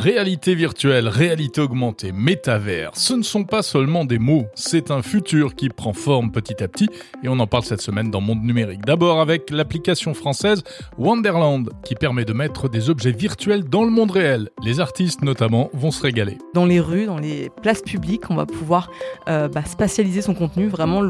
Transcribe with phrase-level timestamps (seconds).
[0.00, 5.54] Réalité virtuelle, réalité augmentée, métavers, ce ne sont pas seulement des mots, c'est un futur
[5.54, 6.88] qui prend forme petit à petit
[7.22, 8.80] et on en parle cette semaine dans Monde Numérique.
[8.86, 10.62] D'abord avec l'application française
[10.96, 14.48] Wonderland qui permet de mettre des objets virtuels dans le monde réel.
[14.64, 16.38] Les artistes notamment vont se régaler.
[16.54, 18.90] Dans les rues, dans les places publiques, on va pouvoir
[19.28, 21.02] euh, bah, spatialiser son contenu, vraiment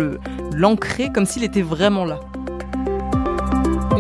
[0.52, 2.18] l'ancrer comme s'il était vraiment là.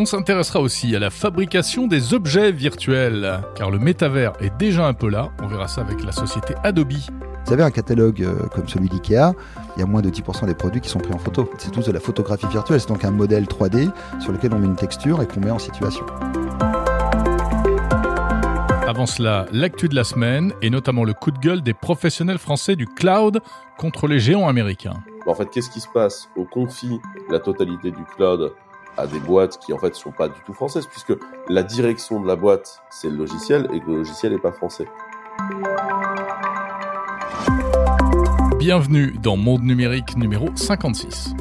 [0.00, 4.94] On s'intéressera aussi à la fabrication des objets virtuels, car le métavers est déjà un
[4.94, 5.30] peu là.
[5.42, 6.94] On verra ça avec la société Adobe.
[6.94, 9.34] Vous savez, un catalogue euh, comme celui d'IKEA,
[9.76, 11.50] il y a moins de 10% des produits qui sont pris en photo.
[11.58, 13.90] C'est tout de la photographie virtuelle, c'est donc un modèle 3D
[14.20, 16.06] sur lequel on met une texture et qu'on met en situation.
[18.88, 22.74] Avant cela, l'actu de la semaine et notamment le coup de gueule des professionnels français
[22.74, 23.42] du cloud
[23.76, 24.96] contre les géants américains.
[25.26, 26.30] En fait, qu'est-ce qui se passe?
[26.38, 26.98] On confie
[27.30, 28.54] la totalité du cloud
[28.96, 31.12] à des boîtes qui en fait sont pas du tout françaises puisque
[31.48, 34.86] la direction de la boîte c'est le logiciel et que le logiciel n'est pas français.
[38.58, 41.34] Bienvenue dans Monde Numérique numéro 56.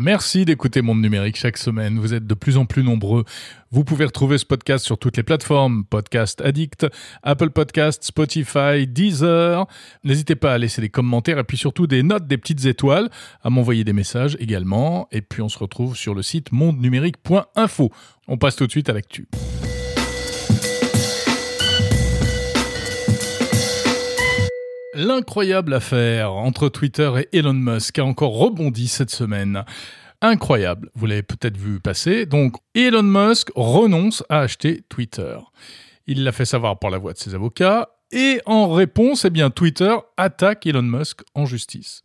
[0.00, 1.98] Merci d'écouter Monde Numérique chaque semaine.
[1.98, 3.24] Vous êtes de plus en plus nombreux.
[3.72, 6.86] Vous pouvez retrouver ce podcast sur toutes les plateformes, Podcast Addict,
[7.24, 9.66] Apple Podcast, Spotify, Deezer.
[10.04, 13.10] N'hésitez pas à laisser des commentaires et puis surtout des notes, des petites étoiles,
[13.42, 15.08] à m'envoyer des messages également.
[15.10, 17.90] Et puis on se retrouve sur le site mondenumérique.info.
[18.28, 19.26] On passe tout de suite à l'actu.
[24.98, 29.64] L'incroyable affaire entre Twitter et Elon Musk a encore rebondi cette semaine.
[30.22, 32.26] Incroyable, vous l'avez peut-être vu passer.
[32.26, 35.38] Donc Elon Musk renonce à acheter Twitter.
[36.08, 39.94] Il l'a fait savoir par la voix de ses avocats et en réponse, eh Twitter
[40.16, 42.02] attaque Elon Musk en justice.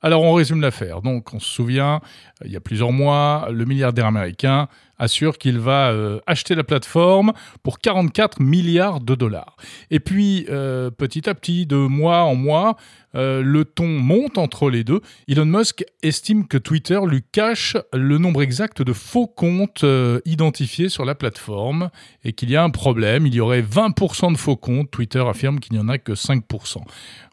[0.00, 1.02] Alors on résume l'affaire.
[1.02, 2.00] Donc on se souvient,
[2.44, 7.32] il y a plusieurs mois, le milliardaire américain assure qu'il va euh, acheter la plateforme
[7.62, 9.56] pour 44 milliards de dollars.
[9.90, 12.76] Et puis, euh, petit à petit, de mois en mois,
[13.16, 15.00] euh, le ton monte entre les deux.
[15.28, 19.84] Elon Musk estime que Twitter lui cache le nombre exact de faux comptes
[20.24, 21.90] identifiés sur la plateforme
[22.24, 23.26] et qu'il y a un problème.
[23.26, 24.90] Il y aurait 20% de faux comptes.
[24.90, 26.78] Twitter affirme qu'il n'y en a que 5%.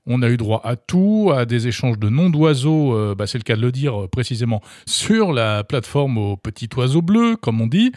[0.06, 3.44] On a eu droit à tout, à des échanges de noms d'oiseaux, bah, c'est le
[3.44, 7.94] cas de le dire précisément, sur la plateforme au petit oiseau bleu, comme on dit,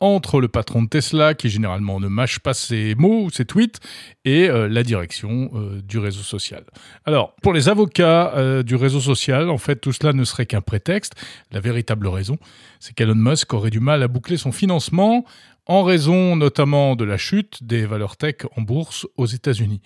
[0.00, 3.80] entre le patron de Tesla, qui généralement ne mâche pas ses mots ou ses tweets,
[4.24, 6.64] et euh, la direction euh, du réseau social.
[7.04, 10.62] Alors, pour les avocats euh, du réseau social, en fait, tout cela ne serait qu'un
[10.62, 11.14] prétexte.
[11.52, 12.38] La véritable raison,
[12.78, 15.24] c'est qu'Elon Musk aurait du mal à boucler son financement
[15.66, 19.80] en raison notamment de la chute des valeurs tech en bourse aux États-Unis.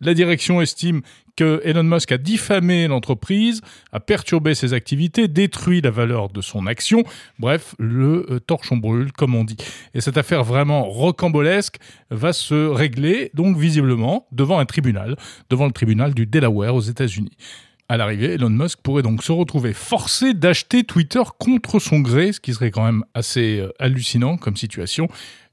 [0.00, 1.02] La direction estime
[1.36, 3.60] que Elon Musk a diffamé l'entreprise,
[3.92, 7.04] a perturbé ses activités, détruit la valeur de son action.
[7.38, 9.56] Bref, le euh, torchon brûle, comme on dit.
[9.94, 11.76] Et cette affaire vraiment rocambolesque
[12.10, 15.16] va se régler, donc visiblement, devant un tribunal,
[15.50, 17.36] devant le tribunal du Delaware aux États-Unis.
[17.90, 22.40] À l'arrivée, Elon Musk pourrait donc se retrouver forcé d'acheter Twitter contre son gré, ce
[22.40, 25.08] qui serait quand même assez euh, hallucinant comme situation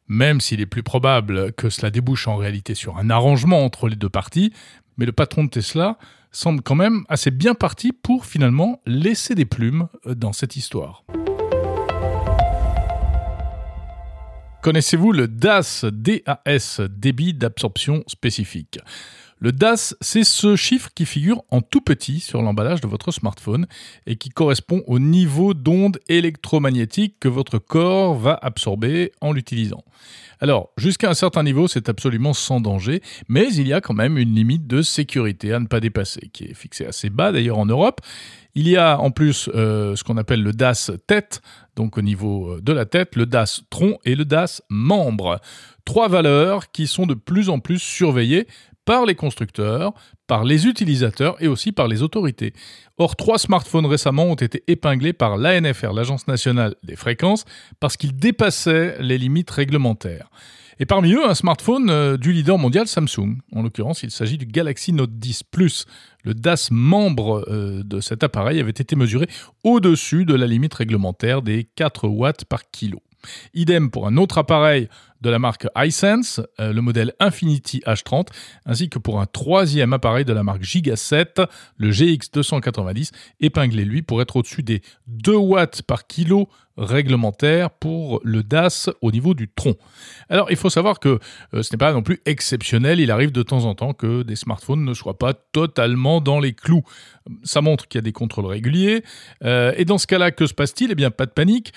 [0.08, 3.96] même s'il est plus probable que cela débouche en réalité sur un arrangement entre les
[3.96, 4.54] deux parties,
[4.98, 5.98] mais le patron de Tesla
[6.32, 11.04] semble quand même assez bien parti pour finalement laisser des plumes dans cette histoire.
[14.62, 18.80] Connaissez-vous le DAS, DAS, débit d'absorption spécifique?
[19.40, 23.68] Le DAS, c'est ce chiffre qui figure en tout petit sur l'emballage de votre smartphone
[24.08, 29.84] et qui correspond au niveau d'onde électromagnétique que votre corps va absorber en l'utilisant.
[30.40, 34.18] Alors, jusqu'à un certain niveau, c'est absolument sans danger, mais il y a quand même
[34.18, 37.66] une limite de sécurité à ne pas dépasser, qui est fixée assez bas d'ailleurs en
[37.66, 38.02] Europe.
[38.56, 41.42] Il y a en plus euh, ce qu'on appelle le DAS tête,
[41.76, 45.40] donc au niveau euh, de la tête, le DAS tronc et le DAS membre.
[45.86, 48.48] Trois valeurs qui sont de plus en plus surveillées
[48.88, 49.94] par les constructeurs,
[50.28, 52.54] par les utilisateurs et aussi par les autorités.
[52.98, 57.44] Or, trois smartphones récemment ont été épinglés par l'ANFR, l'Agence nationale des fréquences,
[57.82, 60.30] parce qu'ils dépassaient les limites réglementaires.
[60.80, 63.40] Et parmi eux, un smartphone euh, du leader mondial Samsung.
[63.52, 65.86] En l'occurrence, il s'agit du Galaxy Note 10 Plus.
[66.24, 69.28] Le DAS membre euh, de cet appareil avait été mesuré
[69.66, 73.02] au-dessus de la limite réglementaire des 4 watts par kilo.
[73.54, 74.88] Idem pour un autre appareil
[75.22, 78.28] de la marque iSense, euh, le modèle Infinity H30,
[78.66, 81.48] ainsi que pour un troisième appareil de la marque Giga7,
[81.78, 88.44] le GX290, épinglé lui pour être au-dessus des 2 watts par kilo réglementaire pour le
[88.44, 89.76] DAS au niveau du tronc.
[90.30, 91.20] Alors il faut savoir que
[91.54, 94.36] euh, ce n'est pas non plus exceptionnel, il arrive de temps en temps que des
[94.36, 96.84] smartphones ne soient pas totalement dans les clous.
[97.44, 99.04] Ça montre qu'il y a des contrôles réguliers,
[99.44, 100.92] euh, et dans ce cas-là, que se passe-t-il?
[100.92, 101.74] Eh bien pas de panique,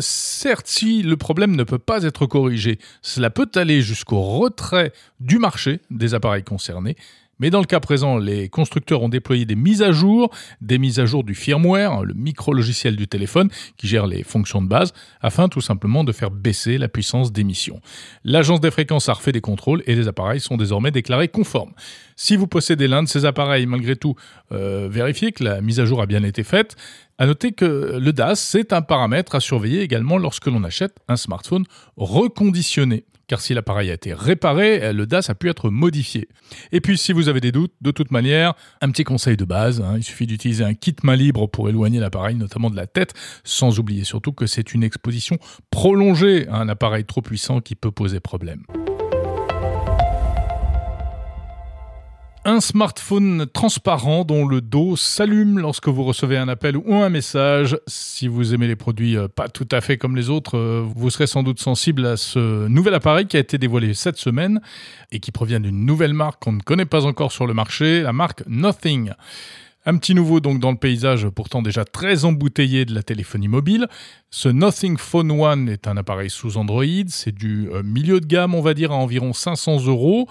[0.00, 5.38] certes, si le problème ne peut pas être corrigé, cela peut aller jusqu'au retrait du
[5.38, 6.96] marché des appareils concernés.
[7.38, 10.30] Mais dans le cas présent, les constructeurs ont déployé des mises à jour,
[10.60, 14.68] des mises à jour du firmware, le micro-logiciel du téléphone qui gère les fonctions de
[14.68, 17.80] base, afin tout simplement de faire baisser la puissance d'émission.
[18.24, 21.72] L'agence des fréquences a refait des contrôles et les appareils sont désormais déclarés conformes.
[22.16, 24.14] Si vous possédez l'un de ces appareils, malgré tout,
[24.52, 26.76] euh, vérifiez que la mise à jour a bien été faite.
[27.18, 31.16] À noter que le DAS, c'est un paramètre à surveiller également lorsque l'on achète un
[31.16, 31.64] smartphone
[31.96, 36.28] reconditionné car si l'appareil a été réparé, le DAS a pu être modifié.
[36.72, 39.80] Et puis si vous avez des doutes, de toute manière, un petit conseil de base,
[39.80, 43.14] hein, il suffit d'utiliser un kit main libre pour éloigner l'appareil, notamment de la tête,
[43.44, 45.38] sans oublier surtout que c'est une exposition
[45.70, 48.62] prolongée à un appareil trop puissant qui peut poser problème.
[52.46, 57.76] Un smartphone transparent dont le dos s'allume lorsque vous recevez un appel ou un message.
[57.88, 61.10] Si vous aimez les produits euh, pas tout à fait comme les autres, euh, vous
[61.10, 64.60] serez sans doute sensible à ce nouvel appareil qui a été dévoilé cette semaine
[65.10, 68.12] et qui provient d'une nouvelle marque qu'on ne connaît pas encore sur le marché, la
[68.12, 69.10] marque Nothing.
[69.88, 73.86] Un petit nouveau donc dans le paysage pourtant déjà très embouteillé de la téléphonie mobile.
[74.30, 78.56] Ce Nothing Phone One est un appareil sous Android, c'est du euh, milieu de gamme
[78.56, 80.28] on va dire à environ 500 euros.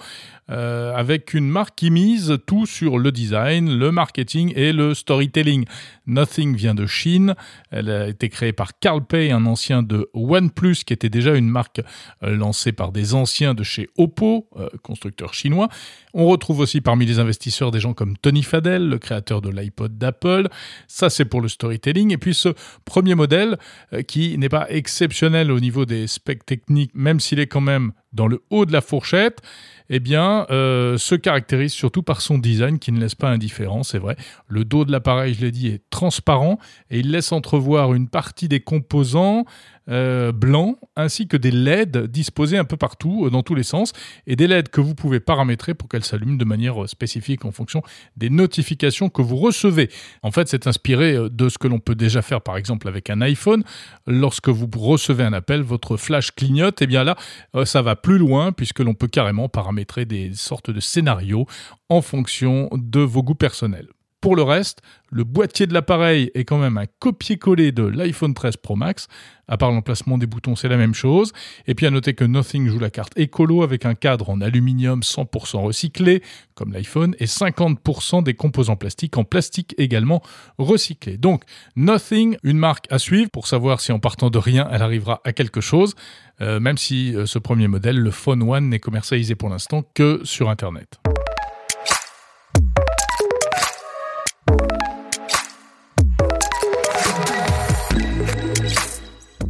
[0.48, 5.64] Euh, avec une marque qui mise tout sur le design, le marketing et le storytelling.
[6.06, 7.34] Nothing vient de Chine.
[7.72, 11.48] Elle a été créée par Carl Pei, un ancien de OnePlus, qui était déjà une
[11.48, 11.80] marque
[12.22, 15.68] euh, lancée par des anciens de chez Oppo, euh, constructeur chinois.
[16.14, 19.98] On retrouve aussi parmi les investisseurs des gens comme Tony Fadell, le créateur de l'iPod
[19.98, 20.46] d'Apple.
[20.86, 22.12] Ça, c'est pour le storytelling.
[22.12, 22.50] Et puis ce
[22.84, 23.58] premier modèle,
[24.06, 28.28] qui n'est pas exceptionnel au niveau des specs techniques, même s'il est quand même dans
[28.28, 29.42] le haut de la fourchette,
[29.90, 33.98] eh bien, euh, se caractérise surtout par son design qui ne laisse pas indifférent, c'est
[33.98, 34.16] vrai.
[34.48, 36.58] Le dos de l'appareil, je l'ai dit, est transparent
[36.90, 39.44] et il laisse entrevoir une partie des composants
[39.88, 43.92] euh, blancs ainsi que des LED disposés un peu partout, euh, dans tous les sens,
[44.26, 47.52] et des LED que vous pouvez paramétrer pour qu'elles s'allument de manière euh, spécifique en
[47.52, 47.82] fonction
[48.16, 49.88] des notifications que vous recevez.
[50.22, 53.20] En fait, c'est inspiré de ce que l'on peut déjà faire par exemple avec un
[53.20, 53.62] iPhone.
[54.06, 57.16] Lorsque vous recevez un appel, votre flash clignote, et eh bien là,
[57.64, 61.46] ça va plus loin puisque l'on peut carrément paramétrer des sortes de scénarios
[61.88, 63.88] en fonction de vos goûts personnels.
[64.20, 64.80] Pour le reste,
[65.10, 69.08] le boîtier de l'appareil est quand même un copier-coller de l'iPhone 13 Pro Max.
[69.46, 71.32] À part l'emplacement des boutons, c'est la même chose.
[71.66, 75.00] Et puis à noter que Nothing joue la carte écolo avec un cadre en aluminium
[75.00, 76.22] 100% recyclé,
[76.54, 80.22] comme l'iPhone, et 50% des composants plastiques en plastique également
[80.58, 81.18] recyclé.
[81.18, 81.44] Donc
[81.76, 85.32] Nothing, une marque à suivre pour savoir si en partant de rien, elle arrivera à
[85.32, 85.94] quelque chose,
[86.40, 90.20] euh, même si euh, ce premier modèle, le Phone One, n'est commercialisé pour l'instant que
[90.24, 90.98] sur Internet.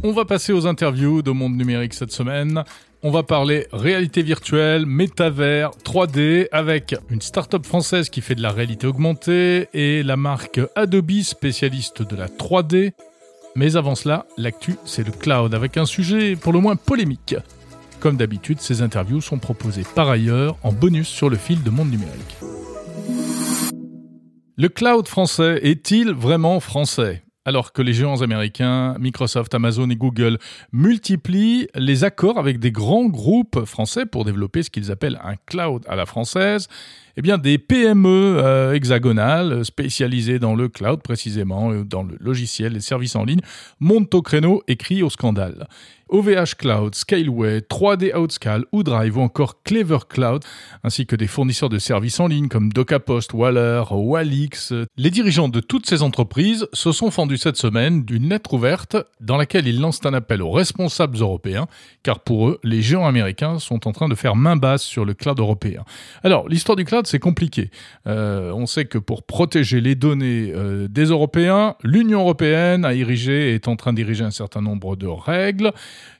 [0.03, 2.63] On va passer aux interviews de Monde Numérique cette semaine.
[3.01, 8.51] On va parler réalité virtuelle, métavers, 3D avec une start-up française qui fait de la
[8.51, 12.91] réalité augmentée et la marque Adobe spécialiste de la 3D.
[13.55, 17.35] Mais avant cela, l'actu, c'est le cloud avec un sujet pour le moins polémique.
[17.99, 21.89] Comme d'habitude, ces interviews sont proposées par ailleurs en bonus sur le fil de Monde
[21.89, 22.37] Numérique.
[24.57, 27.23] Le cloud français est-il vraiment français?
[27.47, 30.37] Alors que les géants américains, Microsoft, Amazon et Google
[30.73, 35.81] multiplient les accords avec des grands groupes français pour développer ce qu'ils appellent un cloud
[35.87, 36.67] à la française,
[37.15, 42.81] eh bien des PME euh, hexagonales spécialisées dans le cloud précisément, dans le logiciel, les
[42.81, 43.39] services en ligne,
[43.79, 45.69] montent au créneau et crient au scandale.
[46.09, 50.43] OVH Cloud, Scaleway, 3D Outscale, Drive ou encore Clever Cloud,
[50.83, 54.73] ainsi que des fournisseurs de services en ligne comme DocaPost, Waller, Wallix.
[54.95, 59.37] Les dirigeants de toutes ces entreprises se sont fendus cette semaine d'une lettre ouverte dans
[59.37, 61.67] laquelle ils lancent un appel aux responsables européens,
[62.03, 65.13] car pour eux, les géants américains sont en train de faire main basse sur le
[65.13, 65.83] cloud européen.
[66.23, 67.71] Alors, l'histoire du cloud, c'est compliqué.
[68.07, 73.53] Euh, on sait que pour protéger les données euh, des Européens, l'Union européenne a érigé
[73.53, 75.71] est en train d'ériger un certain nombre de règles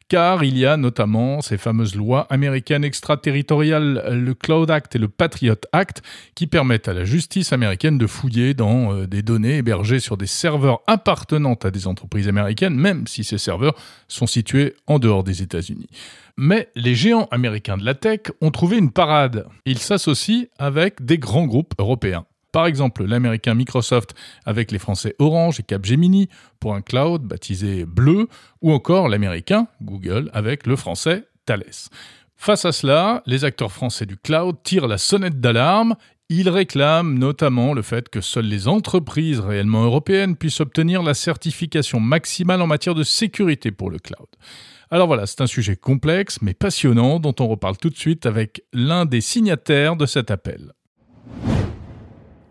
[0.10, 5.10] car il y a notamment ces fameuses lois américaines extraterritoriales, le Cloud Act et le
[5.10, 6.02] Patriot Act,
[6.36, 10.28] qui permettent à la justice américaine de fouiller dans euh, des données hébergées sur des
[10.28, 13.76] serveurs appartenant à des entreprises américaines, même si ces serveurs
[14.08, 15.90] sont situés en dehors des États-Unis.
[16.38, 19.48] Mais les géants américains de la tech ont trouvé une parade.
[19.66, 22.26] Ils s'associent avec des grands groupes européens.
[22.58, 26.28] Par exemple, l'américain Microsoft avec les français Orange et Capgemini
[26.60, 28.30] pour un cloud baptisé Bleu,
[28.64, 31.92] ou encore l'américain Google avec le français Thales.
[32.36, 35.98] Face à cela, les acteurs français du cloud tirent la sonnette d'alarme.
[36.30, 42.00] Ils réclament notamment le fait que seules les entreprises réellement européennes puissent obtenir la certification
[42.00, 44.30] maximale en matière de sécurité pour le cloud.
[44.90, 48.64] Alors voilà, c'est un sujet complexe mais passionnant dont on reparle tout de suite avec
[48.74, 50.74] l'un des signataires de cet appel.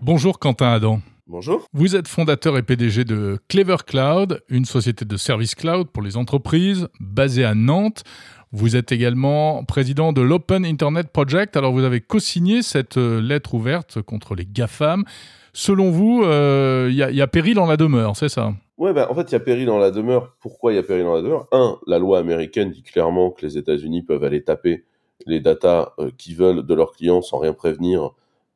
[0.02, 1.00] Bonjour Quentin Adam.
[1.26, 1.66] Bonjour.
[1.72, 6.18] Vous êtes fondateur et PDG de Clever Cloud, une société de services cloud pour les
[6.18, 8.04] entreprises basée à Nantes.
[8.52, 11.56] Vous êtes également président de l'Open Internet Project.
[11.56, 15.04] Alors vous avez co-signé cette euh, lettre ouverte contre les GAFAM.
[15.54, 18.52] Selon vous, il euh, y, a péril dans la demeure, c'est ça?
[18.76, 20.36] Ouais, bah, en fait, il y a péril dans la demeure.
[20.40, 21.48] Pourquoi il y a péril dans la demeure?
[21.50, 24.84] Un, la loi américaine dit clairement que les États-Unis peuvent aller taper
[25.24, 28.10] les datas euh, qu'ils veulent de leurs clients sans rien prévenir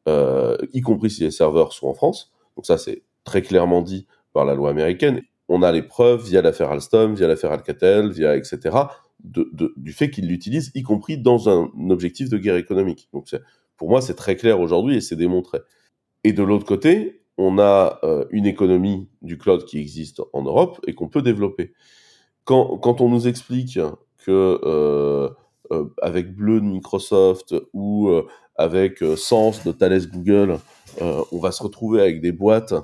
[0.09, 2.33] euh, y compris si les serveurs sont en France.
[2.57, 5.23] Donc ça, c'est très clairement dit par la loi américaine.
[5.49, 8.76] On a les preuves via l'affaire Alstom, via l'affaire Alcatel, via etc.
[9.23, 13.09] du fait qu'ils l'utilisent, y compris dans un objectif de guerre économique.
[13.12, 13.28] Donc
[13.76, 15.59] pour moi, c'est très clair aujourd'hui et c'est démontré.
[16.23, 20.78] Et de l'autre côté, on a euh, une économie du cloud qui existe en Europe
[20.87, 21.73] et qu'on peut développer.
[22.45, 23.78] Quand, on nous explique
[24.19, 25.28] que euh
[26.02, 28.11] avec Bleu de Microsoft ou
[28.61, 30.59] avec euh, Sens de Thales Google,
[31.00, 32.75] euh, on va se retrouver avec des boîtes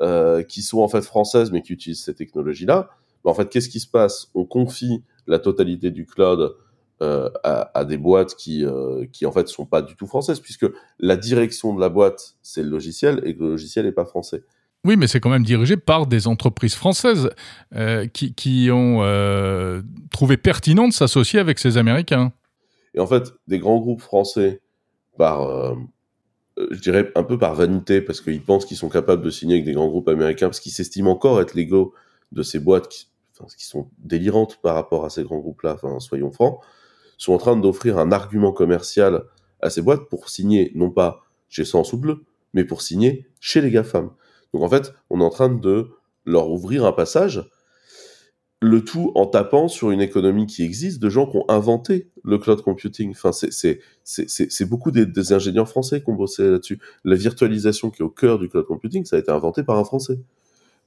[0.00, 2.90] euh, qui sont en fait françaises mais qui utilisent ces technologies-là.
[3.24, 4.28] Mais en fait, qu'est-ce qui se passe?
[4.34, 6.56] On confie la totalité du cloud
[7.02, 8.62] à, des boîtes qui,
[9.10, 10.66] qui en fait sont pas du tout françaises, puisque
[10.98, 14.44] la direction de la boîte c'est le logiciel et que le logiciel n'est pas français.
[14.84, 17.30] Oui, mais c'est quand même dirigé par des entreprises françaises
[18.12, 22.32] qui, qui, ont trouvé pertinent de s'associer avec ces Américains.
[22.92, 24.60] Et en fait, des grands groupes français
[25.16, 25.74] par, euh,
[26.70, 29.64] je dirais un peu par vanité, parce qu'ils pensent qu'ils sont capables de signer avec
[29.64, 31.94] des grands groupes américains, parce qu'ils s'estiment encore être légaux
[32.32, 33.08] de ces boîtes qui,
[33.56, 36.60] qui sont délirantes par rapport à ces grands groupes-là, enfin, soyons francs,
[37.18, 39.24] sont en train d'offrir un argument commercial
[39.60, 42.24] à ces boîtes pour signer, non pas chez Sens ou Bleu,
[42.54, 44.10] mais pour signer chez les GAFAM.
[44.54, 45.90] Donc en fait, on est en train de
[46.24, 47.50] leur ouvrir un passage
[48.62, 52.36] le tout en tapant sur une économie qui existe de gens qui ont inventé le
[52.36, 53.10] cloud computing.
[53.10, 56.78] Enfin, c'est beaucoup des, ingénieurs français qui ont bossé là-dessus.
[57.04, 59.84] La virtualisation qui est au cœur du cloud computing, ça a été inventé par un
[59.84, 60.18] Français.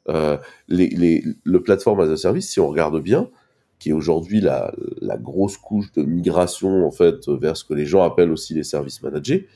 [0.10, 0.38] Euh,
[0.68, 3.30] les, le platform as a service, si on regarde bien,
[3.80, 4.72] qui est aujourd'hui la,
[5.20, 9.01] grosse couche de migration en fait vers ce que les gens appellent aussi les services
[9.01, 9.48] managés,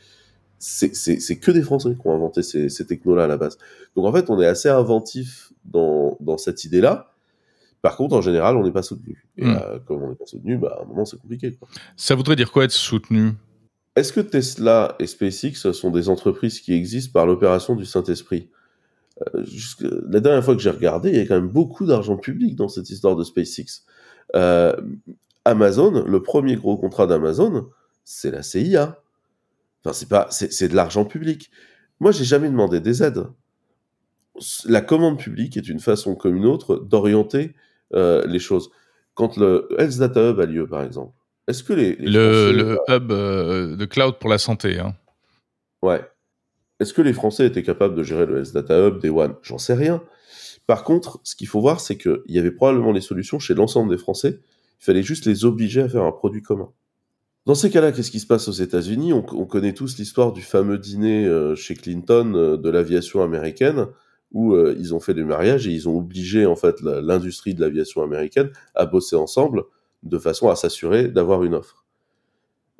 [0.58, 3.60] c'est que des Français qui ont inventé ces, ces technos-là à la base.
[3.96, 7.14] Donc en fait, on est assez inventif dans, dans cette idée-là
[7.82, 9.26] par contre, en général, on n'est pas soutenu.
[9.38, 9.60] Et hmm.
[9.62, 11.58] euh, comme on n'est pas soutenu, bah, à un moment, c'est compliqué.
[11.96, 13.34] Ça voudrait dire quoi être soutenu?
[13.96, 18.50] Est-ce que Tesla et SpaceX sont des entreprises qui existent par l'opération du Saint-Esprit?
[19.34, 19.44] Euh,
[20.08, 22.68] La dernière fois que j'ai regardé, il y a quand même beaucoup d'argent public dans
[22.68, 23.84] cette histoire de SpaceX.
[24.36, 24.76] Euh,
[25.46, 27.70] Amazon, le premier gros contrat d'Amazon,
[28.04, 29.02] c'est la CIA.
[29.84, 31.50] Enfin, c'est pas, c'est de l'argent public.
[32.00, 33.26] Moi, j'ai jamais demandé des aides.
[34.66, 37.56] La commande publique est une façon comme une autre d'orienter
[37.94, 38.70] euh, les choses.
[39.14, 41.14] Quand le Health Data Hub a lieu, par exemple,
[41.48, 44.96] est-ce que les, le, hub euh, de cloud pour la santé, hein.
[45.82, 46.02] Ouais.
[46.80, 49.36] Est-ce que les Français étaient capables de gérer le Health Data Hub, des One?
[49.42, 50.04] J'en sais rien.
[50.68, 53.90] Par contre, ce qu'il faut voir, c'est qu'il y avait probablement les solutions chez l'ensemble
[53.90, 54.40] des Français.
[54.82, 56.70] Il fallait juste les obliger à faire un produit commun.
[57.46, 59.14] Dans ces cas-là, qu'est-ce qui se passe aux États-Unis?
[59.14, 63.88] On, connaît tous l'histoire du fameux dîner euh, chez Clinton de l'aviation américaine,
[64.32, 67.62] où euh, ils ont fait des mariages et ils ont obligé en fait l'industrie de
[67.62, 69.64] l'aviation américaine à bosser ensemble
[70.04, 71.86] de façon à s'assurer d'avoir une offre.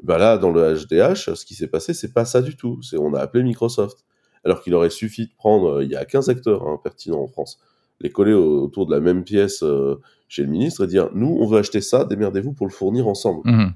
[0.04, 2.82] Ben là, dans le HDH, ce qui s'est passé, c'est pas ça du tout.
[2.84, 4.06] C'est on a appelé Microsoft,
[4.44, 7.28] alors qu'il aurait suffi de prendre, euh, il y a 15 acteurs hein, pertinents en
[7.28, 7.60] France,
[8.02, 11.48] les coller autour de la même pièce euh, chez le ministre et dire nous, on
[11.48, 13.42] veut acheter ça, démerdez-vous pour le fournir ensemble.
[13.50, 13.74] Mmh.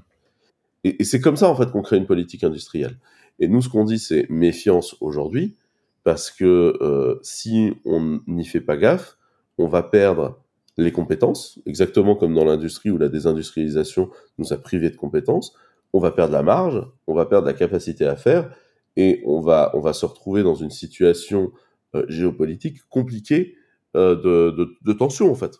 [0.84, 2.98] Et, et c'est comme ça en fait qu'on crée une politique industrielle.
[3.40, 5.56] Et nous, ce qu'on dit, c'est méfiance aujourd'hui
[6.04, 9.16] parce que euh, si on n'y fait pas gaffe,
[9.58, 10.40] on va perdre
[10.78, 15.54] les compétences, exactement comme dans l'industrie où la désindustrialisation nous a privés de compétences,
[15.92, 18.50] on va perdre la marge, on va perdre la capacité à faire,
[18.96, 21.52] et on va, on va se retrouver dans une situation
[21.94, 23.56] euh, géopolitique compliquée
[23.96, 25.58] euh, de, de, de, tension en fait.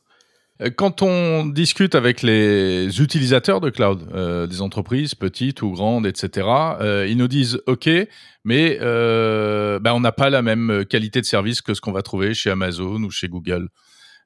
[0.76, 6.46] Quand on discute avec les utilisateurs de cloud, euh, des entreprises petites ou grandes, etc.,
[6.80, 7.88] euh, ils nous disent OK,
[8.44, 12.02] mais euh, ben, on n'a pas la même qualité de service que ce qu'on va
[12.02, 13.68] trouver chez Amazon ou chez Google.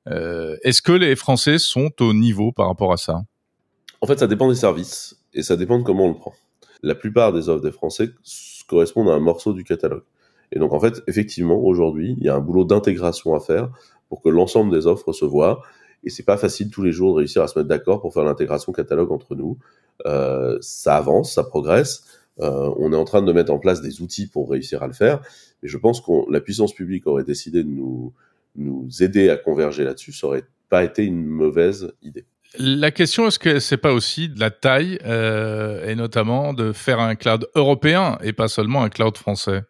[0.08, 3.22] Est-ce que les Français sont au niveau par rapport à ça?
[4.00, 6.32] En fait, ça dépend des services et ça dépend de comment on le prend.
[6.82, 8.10] La plupart des offres des Français
[8.68, 10.04] correspondent à un morceau du catalogue.
[10.52, 13.68] Et donc, en fait, effectivement, aujourd'hui, il y a un boulot d'intégration à faire
[14.08, 15.62] pour que l'ensemble des offres se voient
[16.06, 18.22] et c'est pas facile tous les jours de réussir à se mettre d'accord pour faire
[18.22, 19.58] l'intégration catalogue entre nous.
[20.06, 22.04] Euh, ça avance, ça progresse.
[22.40, 24.92] Euh, on est en train de mettre en place des outils pour réussir à le
[24.92, 25.20] faire.
[25.62, 28.14] Mais je pense que la puissance publique aurait décidé de nous,
[28.54, 30.12] nous aider à converger là-dessus.
[30.12, 32.24] Ça aurait pas été une mauvaise idée.
[32.58, 37.00] La question, est-ce que c'est pas aussi de la taille, euh, et notamment de faire
[37.00, 39.62] un cloud européen et pas seulement un cloud français?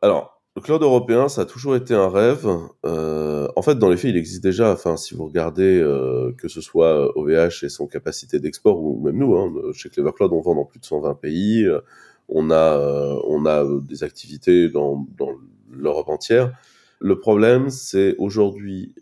[0.00, 2.48] Alors, le cloud européen, ça a toujours été un rêve.
[2.84, 4.72] Euh, en fait, dans les faits, il existe déjà.
[4.72, 9.16] Enfin, si vous regardez euh, que ce soit OVH et son capacité d'export, ou même
[9.16, 11.64] nous, hein, chez Clever Cloud, on vend dans plus de 120 pays.
[11.64, 11.80] Euh,
[12.28, 12.78] on a,
[13.26, 15.32] on a des activités dans, dans
[15.70, 16.52] l'Europe entière.
[17.00, 18.94] Le problème, c'est aujourd'hui,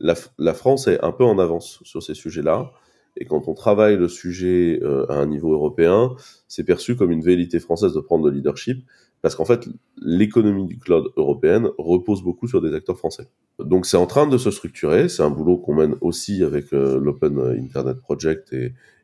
[0.00, 2.72] la, la, France est un peu en avance sur ces sujets-là.
[3.16, 6.16] Et quand on travaille le sujet à un niveau européen,
[6.48, 8.84] c'est perçu comme une vérité française de prendre le leadership
[9.22, 9.68] parce qu'en fait,
[10.00, 13.28] l'économie du cloud européenne repose beaucoup sur des acteurs français.
[13.58, 17.00] Donc c'est en train de se structurer, c'est un boulot qu'on mène aussi avec euh,
[17.00, 18.54] l'Open Internet Project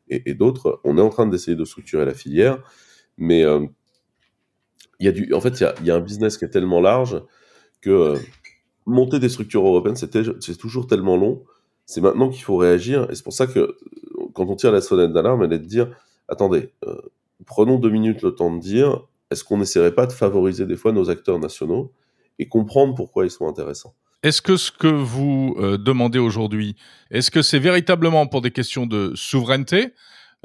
[0.09, 0.79] et, d'autres.
[0.83, 2.63] On est en train d'essayer de structurer la filière,
[3.17, 3.65] mais euh,
[4.99, 6.79] y a du, en fait, il y a, y a, un business qui est tellement
[6.79, 7.21] large
[7.81, 8.17] que euh,
[8.85, 11.43] monter des structures européennes, c'est toujours tellement long.
[11.87, 13.77] C'est maintenant qu'il faut réagir, et c'est pour ça que
[14.33, 15.89] quand on tire la sonnette d'alarme, elle est de dire,
[16.27, 16.71] attendez,
[17.45, 20.91] prenons deux minutes le temps de dire, est-ce qu'on n'essaierait pas de favoriser des fois
[20.91, 21.91] nos acteurs nationaux
[22.39, 23.95] et comprendre pourquoi ils sont intéressants?
[24.23, 26.75] Est-ce que ce que vous euh, demandez aujourd'hui,
[27.11, 29.93] est-ce que c'est véritablement pour des questions de souveraineté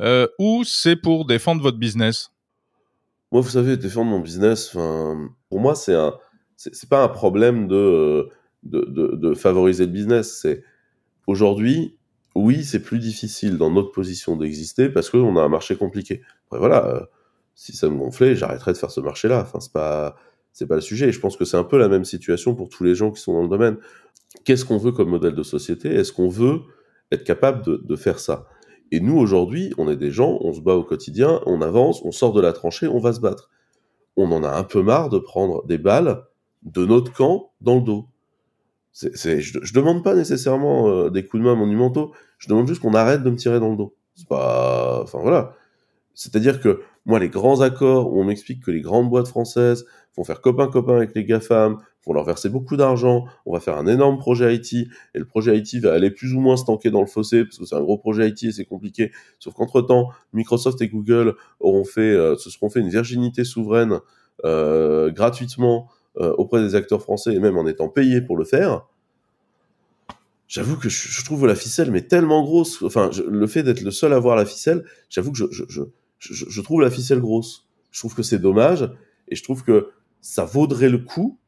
[0.01, 2.31] euh, ou c'est pour défendre votre business?
[3.33, 6.15] Moi, vous savez, défendre mon business, pour moi, c'est un,
[6.57, 8.29] c'est pas un problème de,
[8.65, 10.41] de, de, de favoriser le business.
[10.43, 10.65] C'est
[11.27, 11.97] aujourd'hui,
[12.35, 16.23] oui, c'est plus difficile dans notre position d'exister parce qu'on a un marché compliqué.
[16.47, 17.07] Après, voilà euh,
[17.61, 19.43] si ça me gonflait, j'arrêterais de faire ce marché-là.
[19.43, 20.17] Enfin, c'est pas,
[20.55, 21.09] c'est pas le sujet.
[21.11, 23.21] Et je pense que c'est un peu la même situation pour tous les gens qui
[23.21, 23.77] sont dans le domaine.
[24.47, 25.95] Qu'est-ce qu'on veut comme modèle de société?
[25.95, 26.61] Est-ce qu'on veut
[27.13, 28.47] être capable de, faire ça?
[28.93, 32.13] Et nous, aujourd'hui, on est des gens, on se bat au quotidien, on avance, on
[32.13, 33.51] sort de la tranchée, on va se battre.
[34.17, 36.25] On en a un peu marre de prendre des balles
[36.63, 38.07] de notre camp dans le dos.
[38.95, 42.95] Je, je demande pas nécessairement euh, des coups de main monumentaux, je demande juste qu'on
[42.95, 43.95] arrête de me tirer dans le dos.
[44.15, 45.55] C'est pas, enfin voilà.
[46.15, 49.87] C'est-à-dire que moi, les grands accords où on m'explique que les grandes boîtes françaises
[50.17, 53.87] vont faire copain-copain avec les GAFAM, vont leur verser beaucoup d'argent, on va faire un
[53.87, 57.07] énorme projet IT, et le projet IT va aller plus ou moins se dans le
[57.07, 59.13] fossé, parce que c'est un gros projet IT et c'est compliqué.
[59.39, 64.01] Sauf qu'entre-temps, Microsoft et Google euh, se seront fait une virginité souveraine
[64.45, 68.87] euh, gratuitement euh, auprès des acteurs français, et même en étant payés pour le faire.
[70.49, 72.83] J'avoue que je, trouve la ficelle mais tellement grosse.
[72.83, 75.83] Enfin, le fait d'être le seul à voir la ficelle, j'avoue que je
[76.21, 77.67] je, trouve la ficelle grosse.
[77.91, 78.89] Je trouve que c'est dommage
[79.29, 81.39] et je trouve que ça vaudrait le coup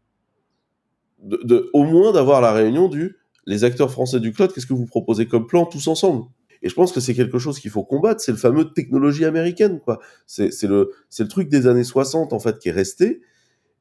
[1.73, 5.27] au moins d'avoir la réunion du les acteurs français du cloud, qu'est-ce que vous proposez
[5.27, 6.27] comme plan tous ensemble?
[6.63, 9.81] Et je pense que c'est quelque chose qu'il faut combattre, c'est le fameux technologie américaine
[9.81, 10.01] quoi.
[10.27, 13.21] C'est le le truc des années 60 en fait qui est resté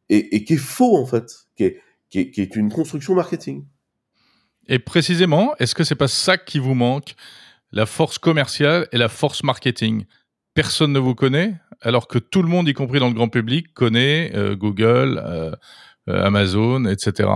[0.10, 3.66] et, qui est faux en fait, qui est, qui est, qui est une construction marketing.
[4.68, 7.16] Et précisément, est-ce que c'est pas ça qui vous manque,
[7.72, 10.06] la force commerciale et la force marketing
[10.54, 13.74] personne ne vous connaît, alors que tout le monde, y compris dans le grand public,
[13.74, 15.52] connaît euh, Google, euh,
[16.10, 17.30] euh, Amazon, etc.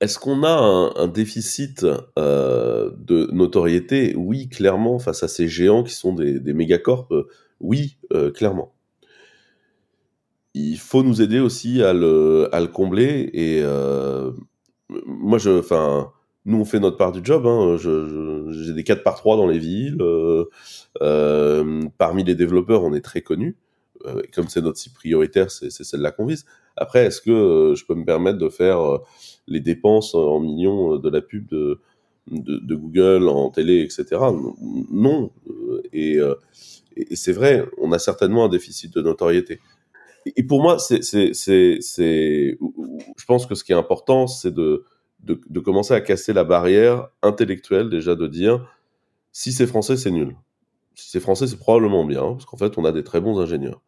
[0.00, 4.14] Est-ce qu'on a un, déficit de notoriété?
[4.16, 7.08] Oui, clairement, face à ces géants qui sont des, des mégacorps.
[7.60, 7.98] oui,
[8.34, 8.72] clairement.
[10.54, 13.28] Il faut nous aider aussi à le, combler.
[13.34, 13.62] Et
[14.88, 15.60] moi, je,
[16.46, 17.46] nous, on fait notre part du job.
[17.46, 17.76] Hein.
[17.78, 19.98] J'ai des 4 par 3 dans les villes.
[20.00, 20.46] Euh,
[21.02, 23.56] euh, parmi les développeurs, on est très connus.
[24.06, 26.46] Euh, comme c'est notre site prioritaire, c'est celle-là qu'on vise.
[26.76, 28.98] Après, est-ce que euh, je peux me permettre de faire euh,
[29.46, 31.80] les dépenses en millions de la pub de,
[32.30, 34.22] de, de Google en télé, etc.
[34.90, 35.30] Non.
[35.92, 36.18] Et,
[36.96, 39.60] et c'est vrai, on a certainement un déficit de notoriété.
[40.36, 42.56] Et pour moi, c'est, je
[43.26, 44.84] pense que ce qui est important, c'est de,
[45.22, 48.66] de, commencer à casser la barrière intellectuelle déjà de dire
[49.32, 50.36] si c'est français, c'est nul.
[50.94, 53.80] Si c'est français, c'est probablement bien, parce qu'en fait, on a des très bons ingénieurs.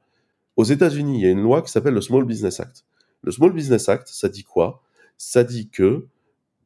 [0.56, 2.84] Aux États-Unis, il y a une loi qui s'appelle le Small Business Act.
[3.22, 4.82] Le Small Business Act, ça dit quoi?
[5.16, 6.06] Ça dit que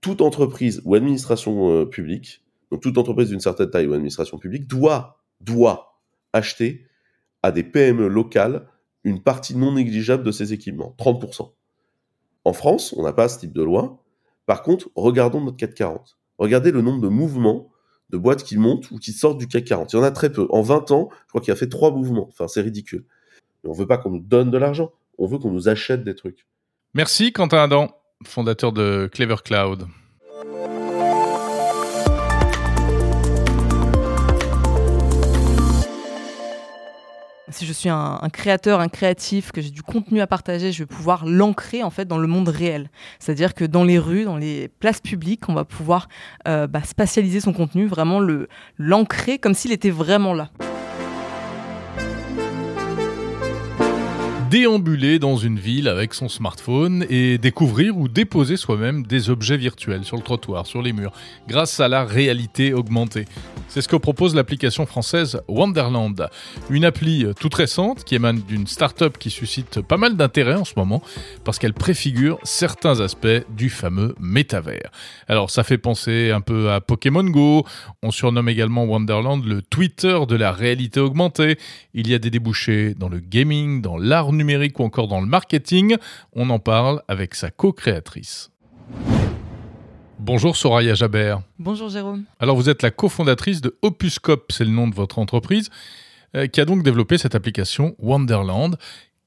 [0.00, 4.66] toute entreprise ou administration euh, publique, donc toute entreprise d'une certaine taille ou administration publique,
[4.66, 6.00] doit, doit
[6.33, 6.87] acheter
[7.42, 8.68] à des PME locales
[9.05, 11.52] une partie non négligeable de ses équipements, 30%.
[12.44, 14.02] En France, on n'a pas ce type de loi.
[14.46, 16.16] Par contre, regardons notre CAC 40.
[16.38, 17.70] Regardez le nombre de mouvements
[18.11, 19.92] de boîtes qui montent ou qui sortent du CAC 40.
[19.92, 20.46] Il y en a très peu.
[20.50, 22.28] En 20 ans, je crois qu'il a fait trois mouvements.
[22.28, 23.04] Enfin, c'est ridicule.
[23.64, 24.92] Mais on veut pas qu'on nous donne de l'argent.
[25.18, 26.46] On veut qu'on nous achète des trucs.
[26.94, 27.90] Merci Quentin Adam,
[28.24, 29.87] fondateur de Clever Cloud.
[37.48, 40.87] Si je suis un, créateur, un créatif, que j'ai du contenu à partager, je vais
[40.87, 42.90] pouvoir l'ancrer en fait dans le monde réel.
[43.20, 46.09] C'est-à-dire que dans les rues, dans les places publiques, on va pouvoir
[46.48, 50.50] euh, bah, spatialiser son contenu, vraiment le l'ancrer comme s'il était vraiment là.
[54.50, 60.04] déambuler dans une ville avec son smartphone et découvrir ou déposer soi-même des objets virtuels
[60.04, 61.12] sur le trottoir, sur les murs,
[61.48, 63.24] grâce à la réalité augmentée.
[63.68, 66.29] C'est ce que propose l'application française Wonderland,
[66.70, 70.74] une appli toute récente qui émane d'une start-up qui suscite pas mal d'intérêt en ce
[70.76, 71.02] moment
[71.44, 74.90] parce qu'elle préfigure certains aspects du fameux métavers.
[75.29, 77.66] Alors ça fait penser un peu à Pokémon Go,
[78.02, 81.59] on surnomme également Wonderland le Twitter de la réalité augmentée.
[81.92, 85.26] Il y a des débouchés dans le gaming, dans l'art numérique ou encore dans le
[85.26, 85.96] marketing.
[86.33, 88.50] On en parle avec sa co-créatrice.
[90.18, 91.42] Bonjour Soraya Jabert.
[91.59, 92.24] Bonjour Jérôme.
[92.40, 95.68] Alors vous êtes la cofondatrice de Opuscope, c'est le nom de votre entreprise,
[96.35, 98.76] euh, qui a donc développé cette application Wonderland.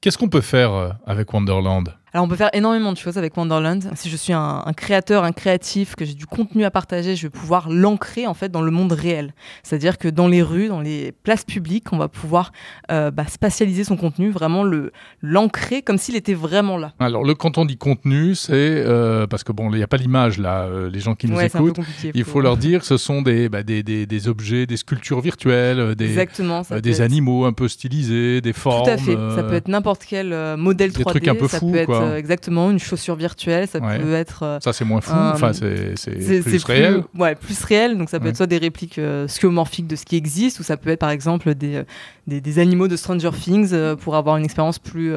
[0.00, 1.94] Qu'est-ce qu'on peut faire euh, avec Wonderland?
[2.12, 3.90] Alors on peut faire énormément de choses avec Wonderland.
[3.94, 7.22] Si je suis un, un créateur, un créatif, que j'ai du contenu à partager, je
[7.26, 9.32] vais pouvoir l'ancrer en fait dans le monde réel.
[9.62, 12.52] C'est-à-dire que dans les rues, dans les places publiques, on va pouvoir
[12.90, 14.92] euh, bah, spatialiser son contenu, vraiment le
[15.22, 16.92] l'ancrer comme s'il était vraiment là.
[16.98, 19.96] Alors le quand on dit contenu, c'est euh, parce que bon, il n'y a pas
[19.96, 20.62] l'image là.
[20.64, 21.78] euh, les gens qui nous Ouais, écoutent,
[22.14, 24.76] il faut- faut leur dire que ce sont des, bah, des, des, des objets, des
[24.76, 26.62] sculptures virtuelles, des, Exactement.
[26.82, 28.84] des être- animaux un peu stylisés, des formes.
[28.84, 29.14] Tout à fait.
[29.36, 31.10] Ça peut être n'importe quel modèle des 3D.
[31.10, 31.99] trucs un peu ça fous, peut être quoi.
[32.02, 33.66] Euh, exactement une chaussure virtuelle.
[33.68, 33.98] Ça Ouais.
[33.98, 35.12] peut être euh, Ça c'est moins fou.
[35.14, 35.94] Euh, enfin c'est
[36.42, 37.02] plus réel.
[37.18, 37.96] ouais, plus réel.
[37.98, 38.30] Donc ça peut Ouais.
[38.30, 41.54] être soit des répliques skeuomorphiques de ce qui existe, ou ça peut être par exemple
[41.54, 41.82] des,
[42.26, 45.12] des, des animaux de Stranger Things pour avoir une expérience plus,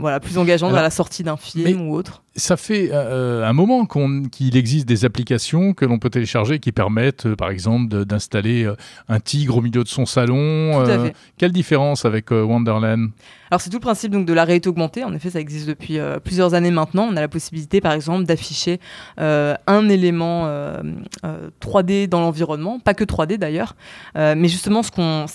[0.00, 2.22] voilà, plus engageante Alors, à la sortie d'un film mais- ou autre.
[2.36, 7.26] Ça fait euh, un moment qu'il existe des applications que l'on peut télécharger qui permettent,
[7.26, 8.76] euh, par exemple, d'installer euh,
[9.08, 10.72] un tigre au milieu de son salon.
[10.84, 11.14] Tout à Euh, fait.
[11.38, 13.10] Quelle différence avec euh, Wonderland?
[13.50, 15.02] Alors c'est tout le principe donc de la réalité augmentée.
[15.02, 17.08] En effet, ça existe depuis euh, plusieurs années maintenant.
[17.10, 18.78] On a la possibilité, par exemple, d'afficher
[19.18, 20.80] euh, un élément euh,
[21.24, 23.74] euh, 3D dans l'environnement, pas que 3D d'ailleurs,
[24.16, 24.90] Euh, mais justement ce,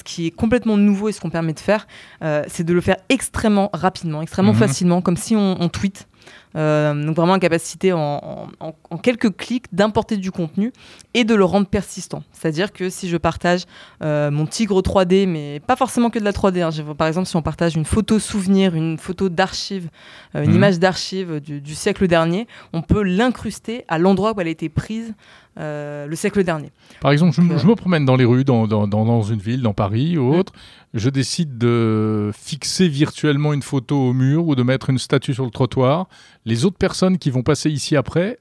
[0.05, 1.87] qui est complètement nouveau et ce qu'on permet de faire,
[2.23, 4.59] euh, c'est de le faire extrêmement rapidement, extrêmement Mhm.
[4.59, 6.07] facilement, comme si on, on tweet.
[6.55, 10.71] Euh, donc vraiment la capacité en, en- en- en quelques clics d'importer du contenu
[11.13, 12.23] et de le rendre persistant.
[12.31, 13.65] C'est-à-dire que si je partage
[14.01, 16.61] euh, mon tigre 3D, mais pas forcément que de la 3D.
[16.61, 16.93] hein.
[16.97, 19.89] Par exemple, si on partage une photo souvenir, une photo d'archive,
[20.35, 20.55] euh, une Mhm.
[20.55, 24.69] image d'archive du, du siècle dernier, on peut l'incruster à l'endroit où elle a été
[24.69, 25.13] prise
[25.57, 26.71] euh, le siècle dernier.
[27.01, 29.39] Par exemple, je, me- Donc, je me promène dans les rues, dans, dans, dans- une
[29.39, 30.53] ville, dans Paris ou autre.
[30.93, 35.45] Je décide de fixer virtuellement une photo au mur ou de mettre une statue sur
[35.45, 36.07] le trottoir.
[36.45, 38.39] Les autres personnes qui vont passer ici après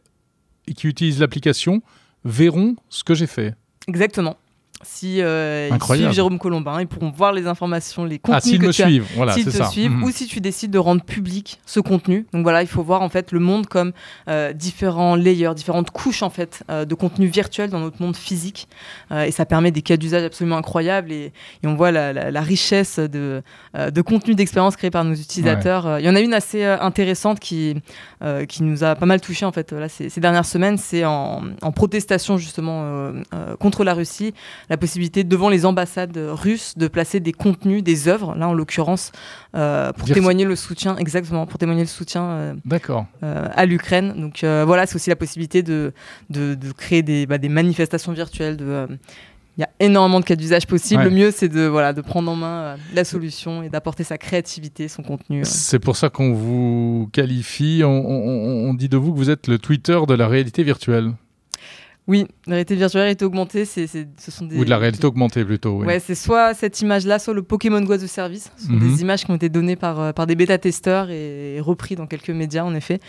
[0.66, 1.82] et qui utilisent l'application
[2.24, 3.54] verront ce que j'ai fait.
[3.88, 4.36] Exactement.
[4.82, 8.58] Si euh, ils suivent Jérôme Colombin, ils pourront voir les informations, les Ah, contenus s'ils
[8.58, 9.64] que me tu as suivent, voilà, s'ils te ça.
[9.70, 10.02] suivent Mhm.
[10.04, 12.26] ou si tu décides de rendre public ce contenu.
[12.34, 13.92] Donc voilà, il faut voir en fait le monde comme
[14.28, 18.68] euh, différents layers, différentes couches en fait euh, de contenu virtuel dans notre monde physique.
[19.10, 21.32] Euh, et ça permet des cas d'usage absolument incroyables et,
[21.62, 23.42] et on voit la, la- la richesse de,
[23.76, 25.86] euh, de contenu d'expérience créé par nos utilisateurs.
[25.86, 27.76] Euh, Il y en a une assez intéressante qui,
[28.22, 30.76] euh, qui nous a pas mal touché en fait là, ces, ces dernières semaines.
[30.76, 34.34] C'est en, en protestation justement euh, euh, contre la Russie,
[34.70, 39.12] la possibilité devant les ambassades russes de placer des contenus, des œuvres, là en l'occurrence,
[39.54, 42.54] euh, pour Dire- témoigner le soutien, exactement, pour témoigner le soutien euh,
[43.22, 44.14] euh, à l'Ukraine.
[44.16, 45.92] Donc voilà, c'est aussi la possibilité de,
[46.30, 48.56] de, de créer des, bah, des manifestations virtuelles.
[48.56, 48.86] De,
[49.56, 51.02] il y a énormément de cas d'usage possibles.
[51.04, 51.10] Ouais.
[51.10, 54.18] Le mieux, c'est de, voilà, de prendre en main euh, la solution et d'apporter sa
[54.18, 55.42] créativité, son contenu.
[55.42, 55.44] euh.
[55.44, 57.88] C'est pour ça qu'on vous qualifie, on-
[58.68, 61.12] on dit de vous que vous êtes le Twitter de la réalité virtuelle.
[62.06, 64.58] Oui, la réalité virtuelle, réalité augmentée, c'est, ce sont des.
[64.58, 65.78] Ou de la réalité augmentée plutôt.
[65.78, 65.86] Oui.
[65.86, 68.50] Ouais, c'est soit cette image-là, soit le Pokémon Go de service.
[68.58, 68.90] Ce sont Mhm.
[68.94, 72.28] des images qui ont été données par, euh, par des bêta-testeurs et, repris dans quelques
[72.28, 73.00] médias, en effet.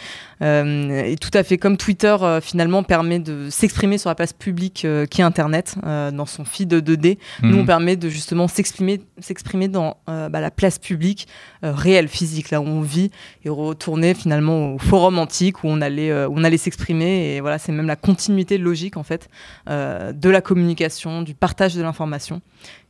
[0.41, 4.31] Euh, et tout à fait comme Twitter, euh, finalement, permet de s'exprimer sur la place
[4.31, 7.17] publique euh, qui est Internet, dans son feed 2D.
[7.43, 7.60] Nous, Mhm.
[7.60, 11.27] on permet de justement s'exprimer, s'exprimer dans bah, la place publique
[11.62, 13.12] réelle, physique, là où on vit,
[13.43, 17.36] et retourner finalement au forum antique où on allait, où on allait s'exprimer.
[17.36, 19.30] Et voilà, c'est même la continuité logique, en fait,
[19.69, 22.41] euh, de la communication, du partage de l'information.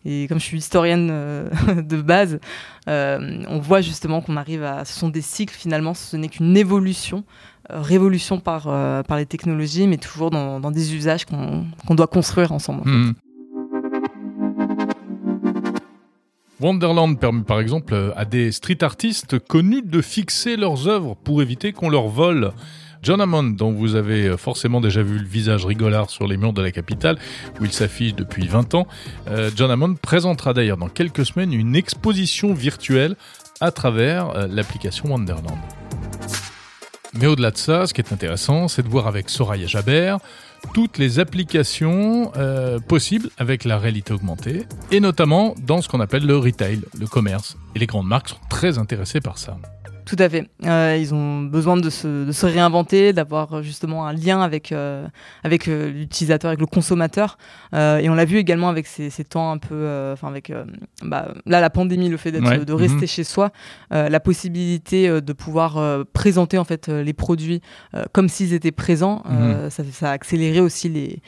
[0.06, 1.50] Et comme je suis historienne euh,
[1.82, 2.40] de base,
[2.88, 4.86] euh, on voit justement qu'on arrive à.
[4.86, 7.24] Ce sont des cycles finalement, ce n'est qu'une évolution,
[7.70, 8.64] révolution par,
[9.04, 12.82] par les technologies, mais toujours dans, des usages qu'on qu'on doit construire ensemble.
[12.86, 13.16] Mhm.
[16.62, 21.74] Wonderland permet par exemple à des street artistes connus de fixer leurs œuvres pour éviter
[21.74, 22.54] qu'on leur vole.
[23.06, 26.54] John Hammond, dont vous avez euh, forcément déjà vu le visage rigolard sur les murs
[26.54, 27.20] de la capitale,
[27.62, 28.88] où il s'affiche depuis 20 ans,
[29.28, 33.16] euh, John Hammond présentera d'ailleurs dans quelques semaines une exposition virtuelle
[33.62, 35.60] à travers euh, l'application Wonderland.
[37.14, 40.18] Mais au-delà de ça, ce qui est intéressant, c'est de voir avec Soraya Jabert
[40.74, 42.32] toutes les applications
[42.88, 47.56] possibles avec la réalité augmentée, et notamment dans ce qu'on appelle le retail, le commerce.
[47.76, 49.58] Et les grandes marques sont très intéressées par ça.
[50.06, 50.48] Tout à fait.
[50.66, 54.72] Euh, ils ont besoin de se, de se réinventer, d'avoir euh, justement un lien avec,
[54.72, 55.08] euh,
[55.44, 57.38] avec euh, l'utilisateur, avec le consommateur.
[57.74, 60.52] Et on l'a vu également avec ces, ces temps un peu, enfin avec
[61.04, 62.64] bah, là la pandémie, le fait Ouais.
[62.64, 63.08] de rester Mhm.
[63.08, 63.52] chez soi,
[63.92, 67.62] la possibilité de pouvoir présenter en fait les produits
[68.14, 69.24] comme s'ils étaient présents.
[69.28, 69.70] Mhm.
[69.70, 71.22] ça, ça a accéléré aussi les,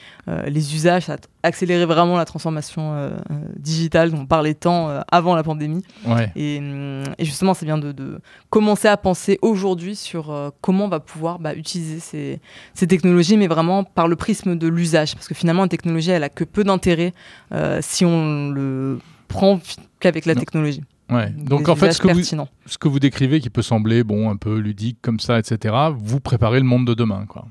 [0.47, 3.11] les usages, ça a accéléré vraiment la transformation
[3.57, 5.83] digitale dont on parlait tant avant la pandémie.
[6.05, 6.31] Ouais.
[6.35, 8.19] Et, hum, et justement, c'est bien de, de
[8.67, 12.41] commencer à penser aujourd'hui sur euh, comment on va pouvoir bah, utiliser ces,
[12.73, 15.15] ces technologies, mais vraiment par le prisme de l'usage.
[15.15, 17.13] Parce que finalement, la technologie, elle a que peu d'intérêt
[17.53, 18.99] euh, si on le
[19.29, 19.61] prend
[20.01, 20.39] qu'avec la Non.
[20.41, 20.83] technologie.
[21.09, 21.29] Ouais.
[21.29, 22.21] Donc Des en fait, ce que, vous,
[22.65, 26.19] ce que vous décrivez qui peut sembler bon, un peu ludique comme ça, etc., vous
[26.19, 27.25] préparez le monde de demain.
[27.25, 27.45] Quoi.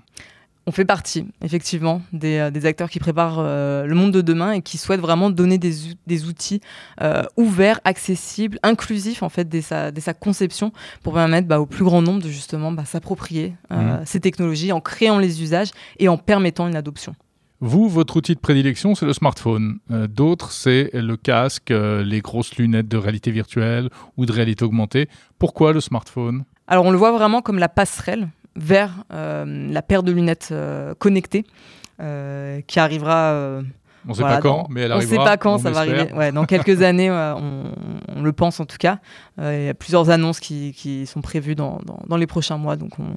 [0.68, 4.50] On fait partie, effectivement, des, euh, des acteurs qui préparent euh, le monde de demain
[4.50, 6.60] et qui souhaitent vraiment donner des, ou- des outils
[7.02, 10.72] euh, ouverts, accessibles, inclusifs, en fait, dès sa, dès sa conception,
[11.04, 14.80] pour permettre bah, au plus grand nombre de justement bah, s'approprier euh, ces technologies en
[14.80, 17.14] créant les usages et en permettant une adoption.
[17.60, 19.78] Vous, votre outil de prédilection, c'est le smartphone.
[19.92, 24.64] Euh, D'autres, c'est le casque, euh, les grosses lunettes de réalité virtuelle ou de réalité
[24.64, 25.08] augmentée.
[25.38, 26.44] Pourquoi le smartphone?
[26.68, 30.94] Alors on le voit vraiment comme la passerelle vers euh, la paire de lunettes euh,
[30.98, 31.44] connectées
[32.00, 33.32] euh, qui arrivera.
[34.08, 35.24] On ne sait voilà, pas quand, dans- mais elle on ne arrivera.
[35.24, 36.12] sait pas quand ça va arriver.
[36.12, 37.64] Ouais, dans quelques années, on,
[38.14, 38.98] on le pense en tout cas.
[39.40, 42.56] Euh, Il y a plusieurs annonces qui, qui sont prévues dans, dans- dans les prochains
[42.56, 42.76] mois.
[42.76, 43.16] Donc on...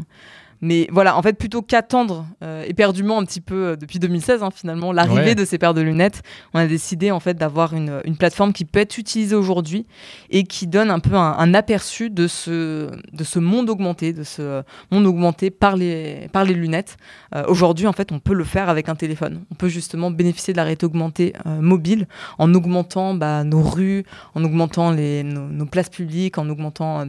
[0.61, 4.49] Mais voilà, en fait, plutôt qu'attendre euh, éperdument un petit peu euh, depuis 2016, hein,
[4.53, 5.35] finalement, l'arrivée Ouais.
[5.35, 6.21] de ces paires de lunettes,
[6.53, 9.85] on a décidé en fait d'avoir une, une plateforme qui peut être utilisée aujourd'hui
[10.29, 14.23] et qui donne un peu un, un aperçu de ce, de ce monde augmenté, de
[14.23, 16.97] ce monde augmenté par les, par les lunettes.
[17.35, 19.41] Euh, aujourd'hui, en fait, on peut le faire avec un téléphone.
[19.51, 24.03] On peut justement bénéficier de la réalité augmentée mobile en augmentant bah, nos rues,
[24.35, 27.05] en augmentant les, nos, nos places publiques, en augmentant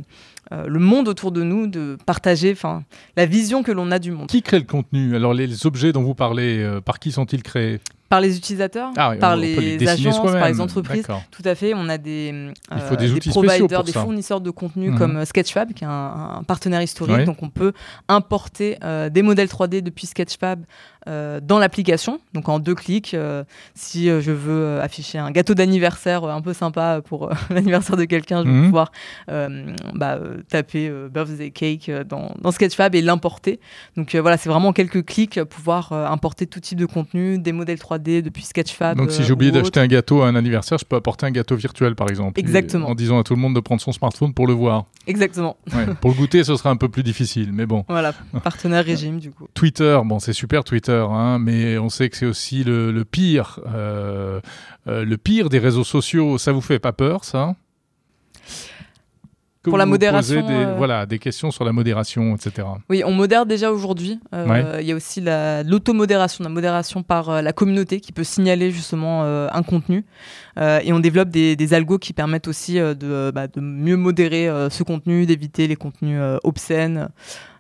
[0.52, 2.82] euh, euh, le monde autour de nous, de partager enfin,
[3.16, 4.28] la vision que l'on a du monde.
[4.28, 5.14] Qui crée le contenu?
[5.14, 7.80] Alors, les, les objets dont vous parlez, euh, par qui sont-ils créés?
[8.08, 11.06] Par les utilisateurs, Ah par les agences, par les entreprises.
[11.30, 14.90] Tout à fait, on a des, Il faut des outils providers, des fournisseurs de contenu
[14.90, 14.98] Mhm.
[14.98, 17.24] comme euh, Sketchfab, qui est un, un partenaire historique.
[17.24, 17.72] Donc on peut
[18.08, 22.20] importer euh, des modèles 3D depuis Sketchfab euh, dans l'application.
[22.34, 26.30] Donc en deux clics, euh, si euh, je veux euh, afficher un gâteau d'anniversaire euh,
[26.32, 28.64] un peu sympa pour euh, l'anniversaire de quelqu'un, je vais Mhm.
[28.66, 28.92] pouvoir
[29.30, 33.60] euh, bah, euh, taper euh, birthday cake euh, dans, dans Sketchfab et l'importer.
[33.96, 36.86] Donc euh, voilà, c'est vraiment en quelques clics euh, pouvoir euh, importer tout type de
[36.86, 38.96] contenu, des modèles 3D depuis Sketchfab.
[38.96, 41.26] Donc, si euh, j'ai oublié ou d'acheter un gâteau à un anniversaire, je peux apporter
[41.26, 42.38] un gâteau virtuel, par exemple.
[42.38, 42.88] Exactement.
[42.88, 44.84] En disant à tout le monde de prendre son smartphone pour le voir.
[45.06, 45.56] Exactement.
[45.74, 45.86] Ouais.
[46.00, 47.84] pour le goûter, ce sera un peu plus difficile, mais bon.
[47.88, 49.46] Voilà, partenaire régime du coup.
[49.54, 53.61] Twitter, bon, c'est super Twitter, hein, mais on sait que c'est aussi le, le pire,
[53.74, 54.40] euh,
[54.88, 56.38] euh, le pire des réseaux sociaux.
[56.38, 57.55] Ça vous fait pas peur, ça?
[59.62, 62.66] Que Pour la modération, des, euh, Voilà, des questions sur la modération, etc.
[62.88, 64.18] Oui, on modère déjà aujourd'hui.
[64.35, 64.83] Euh, Ouais.
[64.83, 68.70] Il y a aussi la- l'automodération, la modération par euh, la communauté qui peut signaler
[68.70, 70.07] justement un contenu.
[70.59, 74.83] Et on développe des, des algos qui permettent aussi de, bah, de mieux modérer ce
[74.83, 77.09] contenu, d'éviter les contenus obscènes.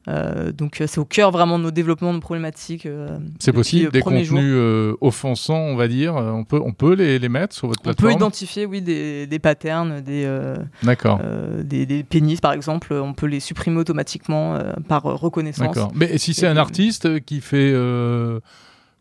[0.08, 2.86] Euh, donc euh, c'est au cœur vraiment de nos développements, de problématiques.
[2.86, 6.14] euh, C'est possible, le des contenus euh, offensants, on va dire.
[6.14, 9.26] On peut, on peut les, les mettre sur votre On peut plateforme identifier, oui, des,
[9.26, 10.26] des patterns, des,
[10.82, 11.20] D'accord.
[11.64, 12.94] des, des pénis par exemple.
[12.94, 14.58] On peut les supprimer automatiquement
[14.88, 15.66] par reconnaissance.
[15.74, 15.92] D'accord.
[15.94, 17.72] Mais si c'est un artiste qui fait,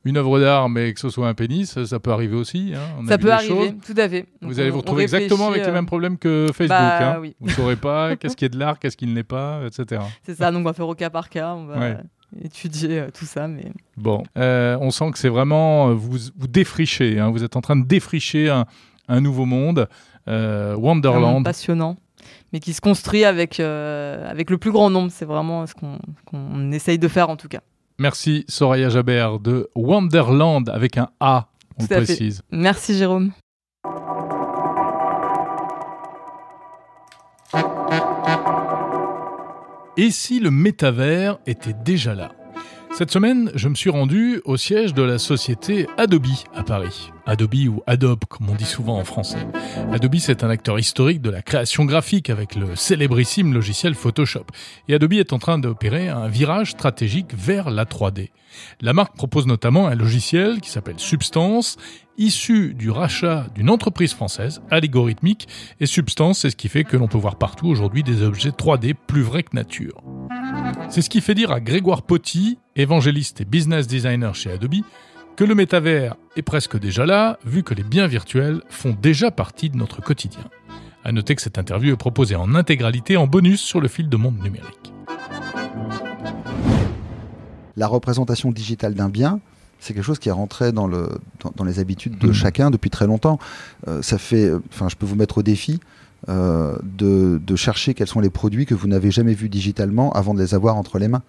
[0.05, 2.73] une œuvre d'art, mais que ce soit un pénis, ça peut arriver aussi.
[2.75, 2.79] Hein.
[2.99, 3.73] On Ça peut arriver, choses.
[3.85, 4.25] tout à fait.
[4.41, 6.69] Donc, Vous allez vous retrouver exactement avec les euh, mêmes problèmes que Facebook.
[6.69, 7.17] Bah, hein.
[7.19, 7.35] oui.
[7.39, 10.01] Vous ne saurez pas qu'est-ce qui est de l'art, qu'est-ce qui ne l'est pas, etc.
[10.23, 11.97] C'est ça, donc on va faire au cas par cas, on va Ouais.
[12.43, 17.19] étudier euh, tout ça, mais Bon, Euh, on sent que c'est vraiment, vous, vous défrichez,
[17.19, 17.29] hein.
[17.31, 18.65] vous êtes en train de défricher un,
[19.09, 19.87] un nouveau monde,
[20.27, 21.33] c'est un Wonderland.
[21.33, 21.97] monde passionnant,
[22.53, 25.09] mais qui se construit avec, euh, avec le plus grand nombre.
[25.11, 27.61] C'est vraiment ce qu'on qu'on essaye de faire en tout cas.
[27.99, 31.95] Merci Soraya Jabert de Wonderland avec un A, on Tout fait.
[32.03, 32.41] précise.
[32.49, 33.31] Merci Jérôme.
[39.97, 42.31] Et si le métavers était déjà là?
[42.99, 47.13] Cette semaine, je me suis rendu au siège de la société Adobe à Paris.
[47.25, 49.47] Adobe ou Adobe, comme on dit souvent en français.
[49.93, 54.47] Adobe, c'est un acteur historique de la création graphique avec le célébrissime logiciel Photoshop.
[54.89, 58.31] Et Adobe est en train d'opérer un virage stratégique vers la 3D.
[58.81, 61.77] La marque propose notamment un logiciel qui s'appelle Substance,
[62.19, 65.47] issu du rachat d'une entreprise française, Algorithmique,
[65.79, 68.93] et Substance, c'est ce qui fait que l'on peut voir partout aujourd'hui des objets 3D
[68.93, 70.03] plus vrais que nature.
[70.89, 74.83] C'est ce qui fait dire à Grégoire Potti, évangéliste et business designer chez Adobe,
[75.37, 79.69] que le métavers est presque déjà là, vu que les biens virtuels font déjà partie
[79.69, 80.43] de notre quotidien.
[81.05, 84.17] À noter que cette interview est proposée en intégralité en bonus sur le fil de
[84.17, 84.93] monde numérique.
[87.77, 89.39] La représentation digitale d'un bien,
[89.79, 91.09] c'est quelque chose qui est rentré dans, le,
[91.43, 92.33] dans, dans les habitudes de Mhm.
[92.33, 93.39] chacun depuis très longtemps.
[93.87, 95.79] Euh, ça fait, enfin, je peux vous mettre au défi
[96.27, 100.33] euh, de, de chercher quels sont les produits que vous n'avez jamais vus digitalement avant
[100.33, 101.21] de les avoir entre les mains.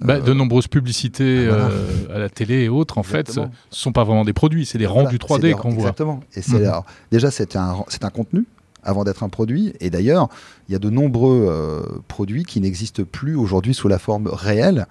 [0.00, 1.66] Bah, Euh, de nombreuses publicités voilà.
[1.66, 3.50] euh, à la télé et autres, en fait, ce ne Exactement.
[3.70, 5.80] sont pas vraiment des produits, c'est des Voilà, rendus c'est 3D des- qu'on voit.
[5.82, 6.20] Exactement.
[6.34, 8.44] Et c'est alors, déjà c'est un un contenu
[8.82, 9.72] avant d'être un produit.
[9.80, 10.28] Et d'ailleurs,
[10.68, 14.86] il y a de nombreux euh, produits qui n'existent plus aujourd'hui sous la forme réelle.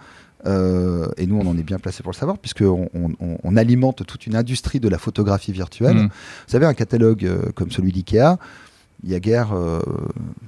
[0.46, 3.56] Euh, et nous, on en est bien placé pour le savoir, puisqu'on on, on- on
[3.58, 5.96] alimente toute une industrie de la photographie virtuelle.
[5.96, 6.04] Mhm.
[6.08, 8.38] Vous savez, un catalogue euh, comme celui d'IKEA,
[9.04, 9.80] il y a guère, euh,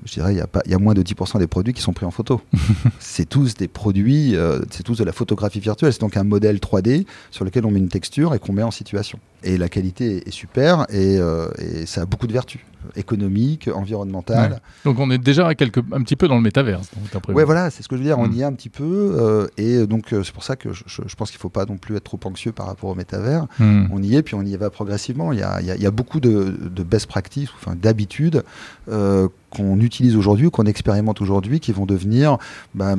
[0.05, 1.81] je dirais, il y, a pas- il y a moins de 10% des produits qui
[1.81, 2.41] sont pris en photo.
[2.99, 5.91] c'est tous des produits, euh, c'est tous de la photographie virtuelle.
[5.93, 8.71] C'est donc un modèle 3D sur lequel on met une texture et qu'on met en
[8.71, 9.19] situation.
[9.43, 12.61] Et la qualité est super et, euh, et ça a beaucoup de vertus
[12.95, 14.51] économiques, environnementales.
[14.53, 14.57] Ouais.
[14.85, 16.79] Donc on est déjà quelque, un petit peu dans le métavers.
[16.79, 17.47] donc, d'après Ouais, vous.
[17.47, 18.19] voilà, c'est ce que je veux dire.
[18.19, 18.33] On Mm.
[18.33, 19.47] y est un petit peu.
[19.57, 20.83] et donc, c'est pour ça que je,
[21.17, 23.47] pense qu'il ne faut pas non plus être trop anxieux par rapport au métavers.
[23.59, 23.87] Hmm.
[23.91, 25.31] On y est, puis on y va progressivement.
[25.31, 27.75] Il y a, il y a- il y a beaucoup de, de best practices, enfin,
[27.75, 28.43] d'habitudes
[28.89, 32.38] euh, qu'on utilise aujourd'hui, ou qu'on expérimente aujourd'hui, qui vont devenir
[32.73, 32.95] bah,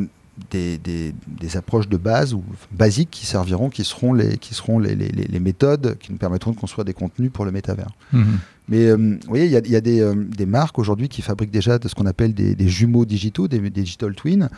[0.51, 1.13] des,
[1.55, 6.57] approches de base ou basiques qui serviront, qui seront, les méthodes qui nous permettront de
[6.57, 7.91] construire des contenus pour le métavers.
[8.13, 8.39] Mhm.
[8.69, 11.23] Mais euh, vous voyez, il y a, y a des, euh, des marques aujourd'hui qui
[11.23, 14.49] fabriquent déjà de ce qu'on appelle des, des jumeaux digitaux, des, des digital twins.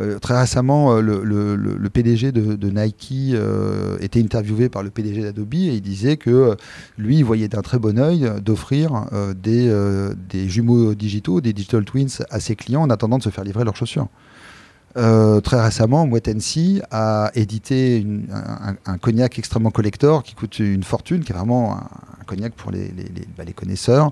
[0.00, 4.82] Euh, très récemment, euh, le, le- le- PDG de, de Nike euh, était interviewé par
[4.82, 6.54] le PDG d'Adobe et il disait que euh,
[6.98, 9.06] lui, il voyait d'un très bon œil d'offrir
[9.42, 13.64] des jumeaux digitaux, des digital twins à ses clients en attendant de se faire livrer
[13.64, 14.08] leurs chaussures.
[14.96, 20.58] Euh, très récemment, Moet Hennessy a édité une- un, un cognac extrêmement collector qui coûte
[20.58, 21.80] une fortune, qui est vraiment un,
[22.20, 24.10] un cognac pour les, les- les- bah, les connaisseurs,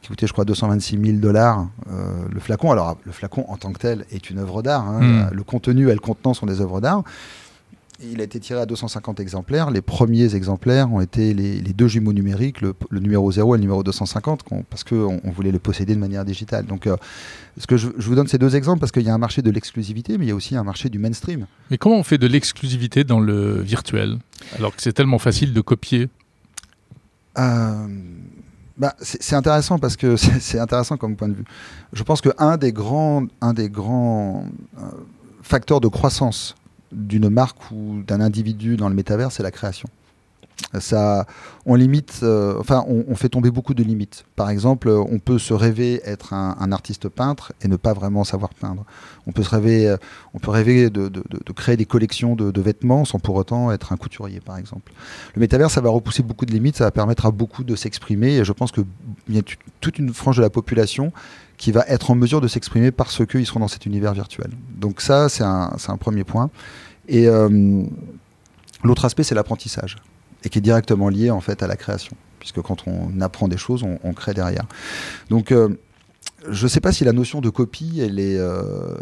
[0.00, 2.70] qui coûtait, je crois, 226 000 dollars euh, le flacon.
[2.72, 4.88] Alors, le flacon en tant que tel est une œuvre d'art.
[4.88, 5.00] hein.
[5.00, 5.28] Mm.
[5.34, 7.02] Le contenu et le contenant sont des œuvres d'art.
[8.04, 9.70] Il a été tiré à 250 exemplaires.
[9.70, 13.58] Les premiers exemplaires ont été les, les deux jumeaux numériques, le, le numéro 0 et
[13.58, 16.66] le numéro 250, qu'on- parce qu'on on voulait le posséder de manière digitale.
[16.66, 16.96] Donc, euh,
[17.58, 19.40] ce que je, je vous donne ces deux exemples parce qu'il y a un marché
[19.42, 21.46] de l'exclusivité, mais il y a aussi un marché du mainstream.
[21.70, 24.18] Mais comment on fait de l'exclusivité dans le virtuel
[24.58, 26.08] alors que c'est tellement facile de copier?
[27.38, 27.86] Euh,
[28.76, 31.44] bah, c'est intéressant parce que c'est intéressant comme point de vue.
[31.92, 34.44] Je pense qu'un des grands, un des grands
[34.78, 34.80] euh,
[35.42, 36.56] facteurs de croissance
[36.92, 39.88] d'une marque ou d'un individu dans le métavers, c'est la création.
[40.80, 41.26] Ça,
[41.66, 44.24] on limite, euh, enfin, on, fait tomber beaucoup de limites.
[44.36, 48.54] Par exemple, on peut se rêver être un, artiste peintre et ne pas vraiment savoir
[48.54, 48.84] peindre.
[49.26, 49.96] On peut se rêver, euh,
[50.34, 51.10] on peut rêver de,
[51.54, 54.92] créer des collections de, vêtements sans pour autant être un couturier, par exemple.
[55.34, 58.36] Le métavers, ça va repousser beaucoup de limites, ça va permettre à beaucoup de s'exprimer.
[58.36, 58.84] Et je pense qu'il
[59.28, 59.42] y a
[59.80, 61.12] toute une frange de la population
[61.58, 64.50] qui va être en mesure de s'exprimer parce qu'ils seront dans cet univers virtuel.
[64.74, 66.50] Donc ça, c'est un, un premier point.
[67.08, 67.82] Et euh,
[68.84, 69.96] l'autre aspect, c'est l'apprentissage,
[70.44, 73.56] et qui est directement lié en fait à la création, puisque quand on apprend des
[73.56, 74.66] choses, on, crée derrière.
[75.30, 75.68] Donc euh,
[76.48, 78.94] je ne sais pas si la notion de copie, elle est, euh,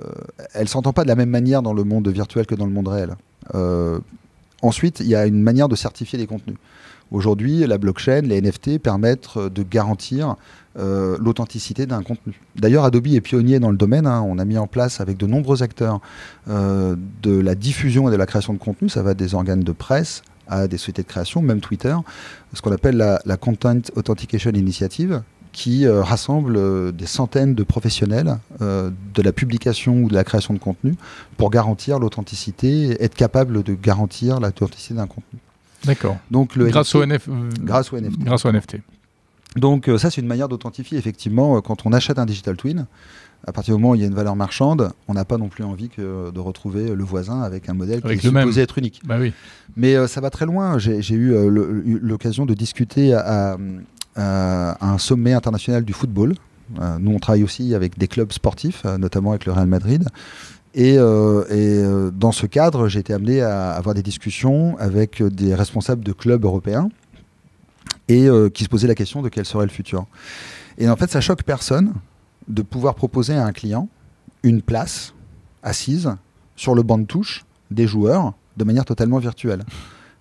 [0.55, 2.89] elle s'entend pas de la même manière dans le monde virtuel que dans le monde
[2.89, 3.17] réel.
[4.62, 6.57] Ensuite, il y a une manière de certifier les contenus.
[7.11, 10.37] Aujourd'hui, la blockchain, les NFT permettent euh, de garantir
[10.79, 12.40] euh, l'authenticité d'un contenu.
[12.55, 14.07] D'ailleurs, Adobe est pionnier dans le domaine.
[14.07, 14.25] hein.
[14.25, 16.01] On a mis en place avec de nombreux acteurs
[16.49, 18.88] euh, de la diffusion et de la création de contenu.
[18.88, 21.94] Ça va des organes de presse à des sociétés de création, même Twitter,
[22.55, 27.63] ce qu'on appelle la, la Content Authentication Initiative, qui euh, rassemble euh, des centaines de
[27.63, 30.95] professionnels euh, de la publication ou de la création de contenu
[31.37, 35.39] pour garantir l'authenticité, être capable de garantir l'authenticité d'un contenu.
[35.85, 36.17] D'accord.
[36.31, 37.29] Donc le Grâce NFT au NF...
[37.63, 38.19] grâce au NFT.
[38.21, 38.77] Grâce au NFT.
[39.57, 42.87] Donc ça, c'est une manière d'authentifier effectivement quand on achète un digital twin.
[43.47, 45.49] À partir du moment où il y a une valeur marchande, on n'a pas non
[45.49, 48.77] plus envie que de retrouver le voisin avec un modèle Avec qui est supposé être
[48.79, 49.01] unique.
[49.05, 49.33] Bah oui.
[49.77, 50.79] Mais euh, ça va très loin.
[50.79, 51.49] J'ai eu euh,
[52.03, 53.57] l'occasion de discuter à, à-
[54.21, 56.35] à un sommet international du football.
[56.81, 60.09] Euh, nous, on travaille aussi avec des clubs sportifs, euh, notamment avec le Real Madrid.
[60.75, 65.31] Et, euh, euh, dans ce cadre, j'ai été amené à avoir des discussions avec euh,
[65.31, 66.91] des responsables de clubs européens
[68.09, 70.07] et euh, qui se posaient la question de quel serait le futur.
[70.79, 71.93] Et en fait, ça choque personne
[72.47, 73.89] de pouvoir proposer à un client
[74.43, 75.12] une place
[75.62, 76.14] assise
[76.57, 79.64] sur le banc de touche des joueurs de manière totalement virtuelle.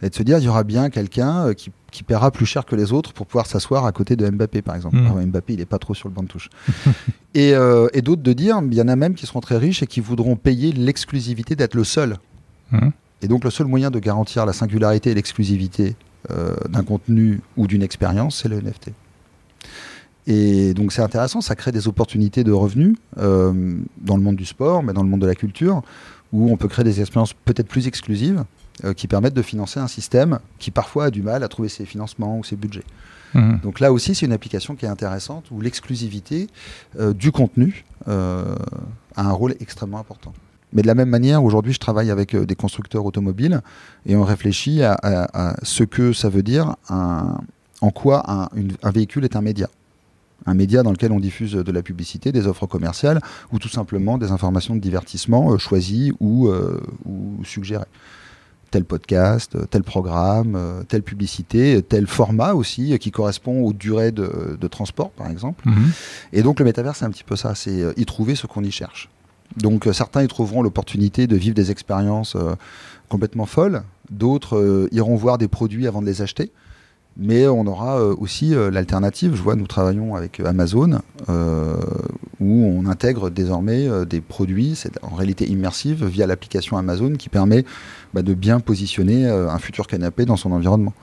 [0.02, 2.66] Et de se dire, il y aura bien quelqu'un euh, qui, qui paiera plus cher
[2.66, 4.98] que les autres pour pouvoir s'asseoir à côté de Mbappé, par exemple.
[4.98, 6.50] Alors, Mbappé, il n'est pas trop sur le banc de touche.
[7.34, 9.84] et euh, et d'autres de dire, il y en a même qui seront très riches
[9.84, 12.18] et qui voudront payer l'exclusivité d'être le seul.
[12.72, 12.92] Mhm.
[13.22, 15.96] Et donc, le seul moyen de garantir la singularité et l'exclusivité
[16.32, 18.92] euh, d'un contenu ou d'une expérience, c'est le NFT.
[20.28, 24.46] Et donc, c'est intéressant, ça crée des opportunités de revenus euh, dans le monde du
[24.46, 25.82] sport, mais dans le monde de la culture,
[26.32, 28.44] où on peut créer des expériences peut-être plus exclusives
[28.84, 31.86] euh, qui permettent de financer un système qui parfois a du mal à trouver ses
[31.86, 32.84] financements ou ses budgets.
[33.34, 33.59] Mhm.
[33.63, 36.47] Donc là aussi, c'est une application qui est intéressante où l'exclusivité
[36.99, 38.55] euh, du contenu euh,
[39.15, 40.34] a un rôle extrêmement important.
[40.73, 43.61] Mais de la même manière, aujourd'hui, je travaille avec des constructeurs automobiles
[44.05, 47.38] et on réfléchit à, à- à ce que ça veut dire, un-
[47.82, 49.67] en quoi un, une- un véhicule est un média.
[50.45, 53.19] Un média dans lequel on diffuse de la publicité, des offres commerciales
[53.51, 57.86] ou tout simplement des informations de divertissement euh, choisies ou, euh, ou suggérées.
[58.72, 63.74] Tel podcast, euh, tel programme, euh, telle publicité, tel format aussi, euh, qui correspond aux
[63.74, 65.67] durées de, de transport, par exemple.
[65.67, 65.91] Mhm.
[66.34, 68.72] Et donc le métavers, c'est un petit peu ça, c'est y trouver ce qu'on y
[68.72, 69.09] cherche.
[69.57, 72.55] Donc euh, certains y trouveront l'opportunité de vivre des expériences euh,
[73.09, 76.51] complètement folles, d'autres euh, iront voir des produits avant de les acheter.
[77.20, 79.36] Mais on aura euh, aussi euh, l'alternative.
[79.36, 81.76] Je vois, nous travaillons avec Amazon, euh,
[82.39, 87.65] où on intègre désormais des produits, c'est en réalité immersive, via l'application Amazon, qui permet
[88.13, 90.93] bah, de bien positionner un futur canapé dans son environnement.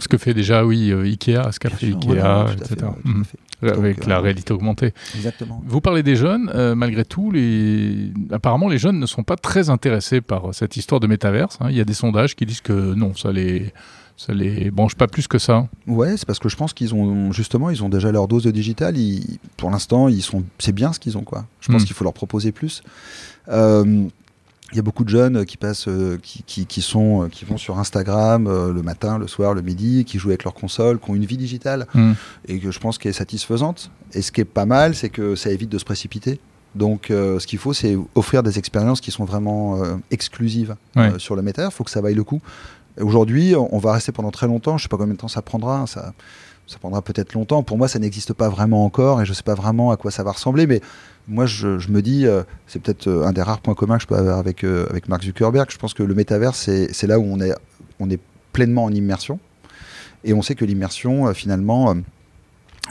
[0.00, 2.90] Ce que fait déjà, oui, Ikea, ce qu'a fait sûr, Ikea, voilà, fait, etc.
[3.24, 3.38] fait.
[3.62, 4.92] Avec Donc, la euh, réalité augmentée.
[5.14, 5.62] Exactement.
[5.66, 8.12] Vous parlez des jeunes, euh, malgré tout, les...
[8.30, 11.58] apparemment les jeunes ne sont pas très intéressés par cette histoire de métaverse.
[11.60, 11.68] hein.
[11.70, 13.72] Il y a des sondages qui disent que non, ça les,
[14.16, 15.68] ça les branche pas plus que ça.
[15.86, 18.50] Ouais, c'est parce que je pense qu'ils ont justement, ils ont déjà leur dose de
[18.50, 18.96] digital.
[18.96, 21.46] Ils- pour l'instant, ils sont, c'est bien ce qu'ils ont quoi.
[21.60, 21.84] Je pense Mm.
[21.86, 22.82] qu'il faut leur proposer plus.
[23.48, 24.04] Euh,
[24.72, 27.44] Il y a beaucoup de jeunes qui passent, euh, qui, qui, qui sont, euh, qui
[27.44, 31.10] vont sur Instagram le matin, le soir, le midi, qui jouent avec leur console, qui
[31.10, 32.12] ont une vie digitale Mm.
[32.48, 33.90] et que je pense qu'elle est satisfaisante.
[34.14, 36.40] Et ce qui est pas mal, c'est que ça évite de se précipiter.
[36.74, 41.12] Donc, euh, ce qu'il faut, c'est offrir des expériences qui sont vraiment euh, exclusives Ouais.
[41.12, 41.70] euh, sur le métavers.
[41.70, 42.40] Il faut que ça vaille le coup.
[43.00, 44.78] Aujourd'hui, on va rester pendant très longtemps.
[44.78, 45.86] Je sais pas combien de temps ça prendra.
[45.86, 46.12] Ça,
[46.80, 47.62] prendra peut-être longtemps.
[47.62, 50.22] Pour moi, ça n'existe pas vraiment encore et je sais pas vraiment à quoi ça
[50.22, 50.66] va ressembler.
[50.66, 50.80] Mais
[51.28, 54.06] moi, je, me dis, euh, c'est peut-être euh, un des rares points communs que je
[54.06, 55.70] peux avoir avec, euh, avec Mark Zuckerberg.
[55.70, 57.40] Je pense que le métavers, c'est là où on
[58.10, 58.20] est,
[58.52, 59.40] pleinement en immersion.
[60.22, 61.94] Et on sait que l'immersion, euh, finalement,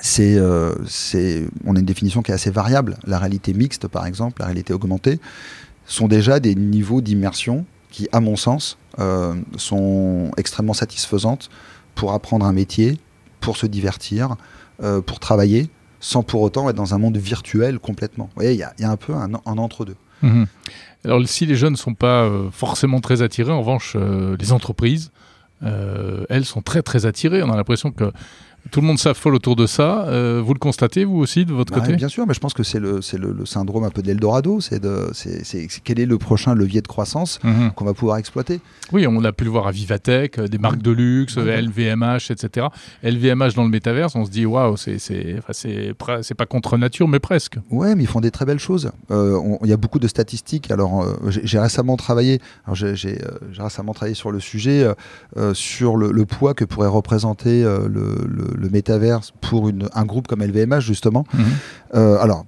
[0.02, 2.98] c'est, on a une définition qui est assez variable.
[3.06, 5.20] La réalité mixte, par exemple, la réalité augmentée,
[5.86, 11.50] sont déjà des niveaux d'immersion qui, à mon sens, euh, sont extrêmement satisfaisantes
[11.96, 12.98] pour apprendre un métier,
[13.40, 14.36] pour se divertir,
[14.82, 15.70] euh, pour travailler,
[16.00, 18.26] sans pour autant être dans un monde virtuel complètement.
[18.26, 19.96] Vous voyez, il y, a- un peu un, entre-deux.
[20.22, 20.48] Mhm.
[21.06, 23.96] Alors, si les jeunes ne sont pas euh, forcément très attirés, en revanche,
[24.40, 25.12] les entreprises,
[25.62, 27.42] elles sont très très attirées.
[27.42, 28.12] On a l'impression que
[28.72, 30.06] tout le monde s'affole autour de ça.
[30.08, 32.54] Euh, vous le constatez, vous aussi, de votre Bah, côté bien sûr, mais je pense
[32.54, 34.62] que c'est le, c'est le, le syndrome un peu de l'Eldorado.
[34.62, 35.12] C'est, de,
[35.84, 37.72] quel est le prochain levier de croissance Mhm.
[37.76, 38.62] qu'on va pouvoir exploiter
[38.92, 41.62] Oui, on a pu le voir à Vivatech, euh, des marques de luxe, euh.
[41.62, 42.68] LVMH, etc.
[43.04, 47.58] LVMH dans le métaverse, on se dit waouh, c'est pas contre nature, mais presque.
[47.70, 48.92] Ouais, mais ils font des très belles choses.
[49.12, 50.72] Euh, Il y a beaucoup de statistiques.
[50.72, 52.40] Alors, euh, j'ai récemment travaillé.
[52.74, 53.18] J'ai
[53.58, 54.86] récemment travaillé sur le sujet,
[55.54, 57.88] sur le, le poids que pourrait représenter le,
[58.28, 61.26] le, le métaverse pour une, un groupe comme LVMH justement.
[61.34, 61.44] Mhm.
[61.96, 62.46] Euh, alors.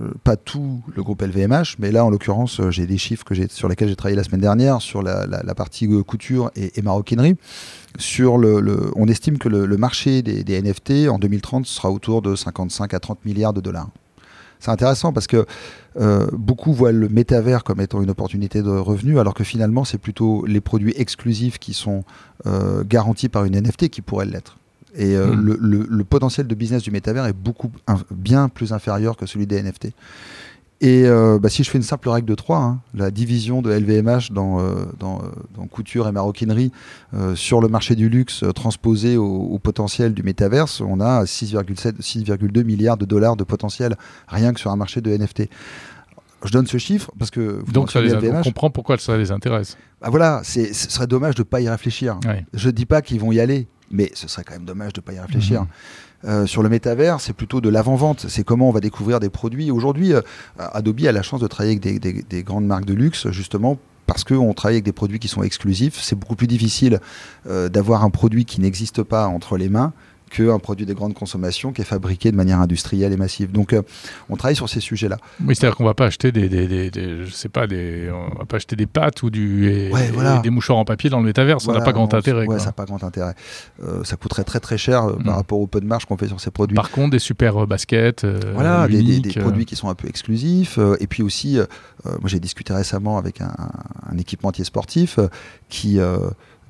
[0.00, 3.34] euh, Pas tout le groupe LVMH, mais là en l'occurrence euh, j'ai des chiffres que
[3.48, 6.78] sur lesquels j'ai travaillé la semaine dernière sur la, la- la partie euh, couture et,
[6.78, 7.36] et maroquinerie.
[7.98, 11.90] Sur le, le- on estime que le, le marché des, des NFT en 2030 sera
[11.90, 13.88] autour de 55 à 30 milliards de dollars.
[14.60, 15.46] c'est intéressant parce que
[16.32, 20.44] beaucoup voient le métavers comme étant une opportunité de revenu, alors que finalement, c'est plutôt
[20.46, 22.04] les produits exclusifs qui sont
[22.86, 24.58] garantis par une NFT qui pourraient l'être.
[24.96, 25.40] Et euh, Hmm.
[25.40, 27.70] le, le- le potentiel de business du métavers est beaucoup
[28.10, 29.92] bien plus inférieur que celui des NFT.
[30.80, 34.30] Et euh, bah, si je fais une simple règle de 3, la division de LVMH
[34.30, 35.20] dans, euh, dans,
[35.56, 36.70] dans couture et maroquinerie
[37.34, 42.62] sur le marché du luxe transposé au, au potentiel du métaverse, on a 6,7 6,2
[42.64, 43.96] milliards de dollars de potentiel
[44.28, 45.48] rien que sur un marché de NFT.
[46.44, 48.44] Je donne ce chiffre parce que vous Donc ça les, mentionnez on LVMH.
[48.44, 49.76] comprend pourquoi ça les intéresse.
[50.00, 52.20] Bah voilà, ce serait dommage de ne pas y réfléchir.
[52.24, 52.46] Ouais.
[52.54, 55.00] Je ne dis pas qu'ils vont y aller, mais ce serait quand même dommage de
[55.00, 55.62] ne pas y réfléchir.
[55.62, 55.66] Mhm.
[56.24, 58.26] Euh, sur le métavers, c'est plutôt de l'avant-vente.
[58.28, 59.70] C'est comment on va découvrir des produits.
[59.70, 60.20] Aujourd'hui, euh,
[60.58, 63.78] Adobe a la chance de travailler avec des, des- des grandes marques de luxe, justement
[64.06, 66.00] parce qu'on travaille avec des produits qui sont exclusifs.
[66.02, 66.98] C'est beaucoup plus difficile
[67.46, 69.92] euh, d'avoir un produit qui n'existe pas entre les mains
[70.28, 73.50] qu'un produit de grande consommation qui est fabriqué de manière industrielle et massive.
[73.52, 73.82] Donc, euh,
[74.28, 75.16] on travaille sur ces sujets-là.
[75.44, 78.38] Oui, c'est-à-dire qu'on va pas acheter des, des, des- des- je sais pas, des, on
[78.38, 80.38] va pas acheter des pâtes ou du, et- Ouais, et voilà.
[80.38, 81.60] des mouchoirs en papier dans le métavers.
[81.60, 82.46] Ça n'a pas grand on- intérêt.
[82.46, 83.34] Ouais, ça n'a pas grand intérêt.
[83.82, 86.28] Euh, ça coûterait très très cher euh, par rapport au peu de marge qu'on fait
[86.28, 86.76] sur ces produits.
[86.76, 88.24] Par contre, des super baskets.
[88.24, 90.78] euh, Voilà, des, des- uniques, des produits qui sont un peu exclusifs.
[91.00, 91.58] et puis aussi,
[92.04, 93.54] moi j'ai discuté récemment avec un,
[94.10, 95.18] un équipementier sportif
[95.68, 95.98] qui,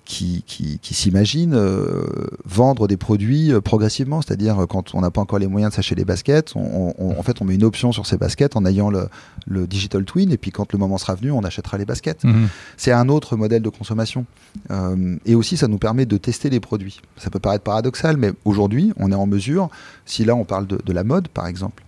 [0.08, 2.02] qui, qui, qui s'imagine euh,
[2.46, 4.22] vendre des produits euh, progressivement.
[4.22, 7.18] C'est-à-dire, euh, quand on n'a pas encore les moyens de s'acheter des baskets, on, on-
[7.18, 9.08] en fait, on met une option sur ces baskets en ayant le,
[9.46, 10.32] le digital twin.
[10.32, 12.24] Et puis, quand le moment sera venu, on achètera les baskets.
[12.24, 12.48] mhm.
[12.78, 14.24] C'est un autre modèle de consommation.
[14.70, 17.02] Euh, et aussi, ça nous permet de tester les produits.
[17.18, 19.68] Ça peut paraître paradoxal, mais aujourd'hui, on est en mesure,
[20.06, 21.82] si là on parle de, de la mode par exemple,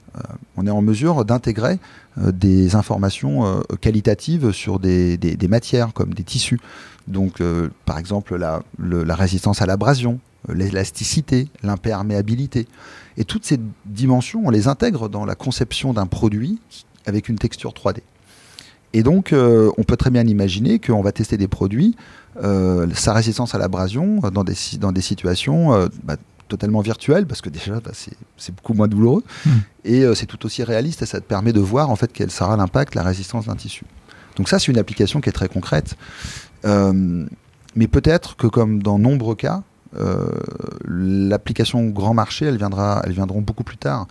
[0.56, 1.78] on est en mesure d'intégrer
[2.18, 6.61] euh, des informations euh, qualitatives sur des, matières comme des tissus.
[7.08, 8.62] Donc, euh, par exemple, la,
[9.14, 12.66] résistance à l'abrasion, euh, l'élasticité, l'imperméabilité.
[13.16, 16.61] Et toutes ces dimensions, on les intègre dans la conception d'un produit
[17.06, 18.00] avec une texture 3D.
[18.92, 21.94] Et donc, euh, on peut très bien imaginer qu'on va tester des produits,
[22.42, 26.16] euh, sa résistance à l'abrasion, euh, dans des, situations euh, bah,
[26.51, 29.51] totalement virtuelles, parce que déjà, bah, c'est beaucoup moins douloureux, Mm.
[29.84, 32.30] et euh, c'est tout aussi réaliste, et ça te permet de voir en fait quel
[32.30, 33.84] sera l'impact, la résistance d'un tissu.
[34.36, 35.96] Donc ça, c'est une application qui est très concrète.
[36.64, 37.26] Euh,
[37.76, 39.62] mais peut-être que comme dans nombreux cas,
[39.96, 40.30] euh,
[40.86, 44.07] l'application grand marché, elle viendra, elles viendront beaucoup plus tard.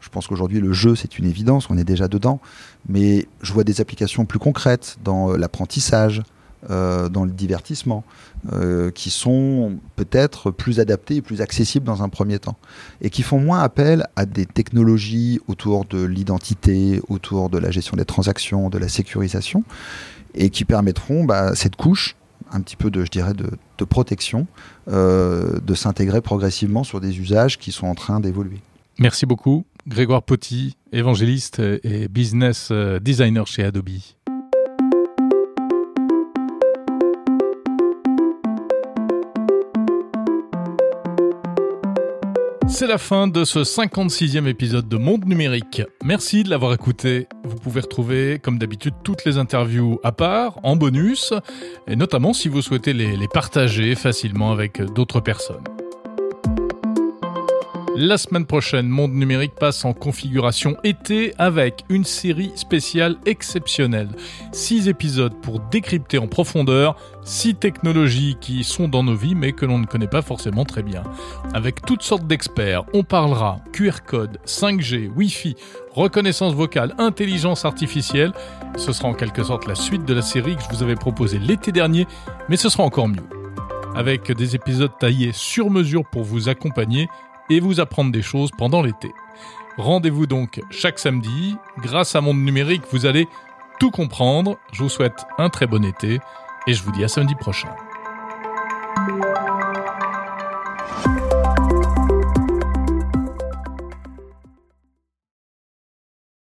[0.00, 2.40] Je pense qu'aujourd'hui, le jeu, c'est une évidence, on est déjà dedans.
[2.88, 6.22] Mais je vois des applications plus concrètes dans l'apprentissage,
[6.70, 8.04] euh, dans le divertissement,
[8.52, 12.56] euh, qui sont peut-être plus adaptées et plus accessibles dans un premier temps.
[13.02, 17.96] Et qui font moins appel à des technologies autour de l'identité, autour de la gestion
[17.96, 19.64] des transactions, de la sécurisation,
[20.34, 22.16] et qui permettront bah, cette couche
[22.50, 24.46] un petit peu de, je dirais, de, protection,
[24.88, 28.60] euh, de s'intégrer progressivement sur des usages qui sont en train d'évoluer.
[28.98, 33.90] Merci beaucoup, Grégoire Potti, évangéliste et business designer chez Adobe.
[42.74, 45.82] C'est la fin de ce 56e épisode de Monde Numérique.
[46.02, 47.28] Merci de l'avoir écouté.
[47.44, 51.32] Vous pouvez retrouver, comme d'habitude, toutes les interviews à part, en bonus,
[51.86, 55.62] et notamment si vous souhaitez les, les partager facilement avec d'autres personnes.
[57.96, 64.08] La semaine prochaine, Monde Numérique passe en configuration été avec une série spéciale exceptionnelle.
[64.50, 69.64] Six épisodes pour décrypter en profondeur six technologies qui sont dans nos vies mais que
[69.64, 71.04] l'on ne connaît pas forcément très bien.
[71.54, 75.54] Avec toutes sortes d'experts, on parlera QR code, 5G, Wi-Fi,
[75.92, 78.32] reconnaissance vocale, intelligence artificielle.
[78.76, 81.38] Ce sera en quelque sorte la suite de la série que je vous avais proposée
[81.38, 82.08] l'été dernier,
[82.48, 83.22] mais ce sera encore mieux.
[83.94, 87.06] Avec des épisodes taillés sur mesure pour vous accompagner
[87.50, 89.12] et vous apprendre des choses pendant l'été.
[89.76, 91.56] Rendez-vous donc chaque samedi.
[91.78, 93.28] Grâce à Monde Numérique, vous allez
[93.80, 94.56] tout comprendre.
[94.72, 96.20] Je vous souhaite un très bon été
[96.66, 97.74] et je vous dis à samedi prochain.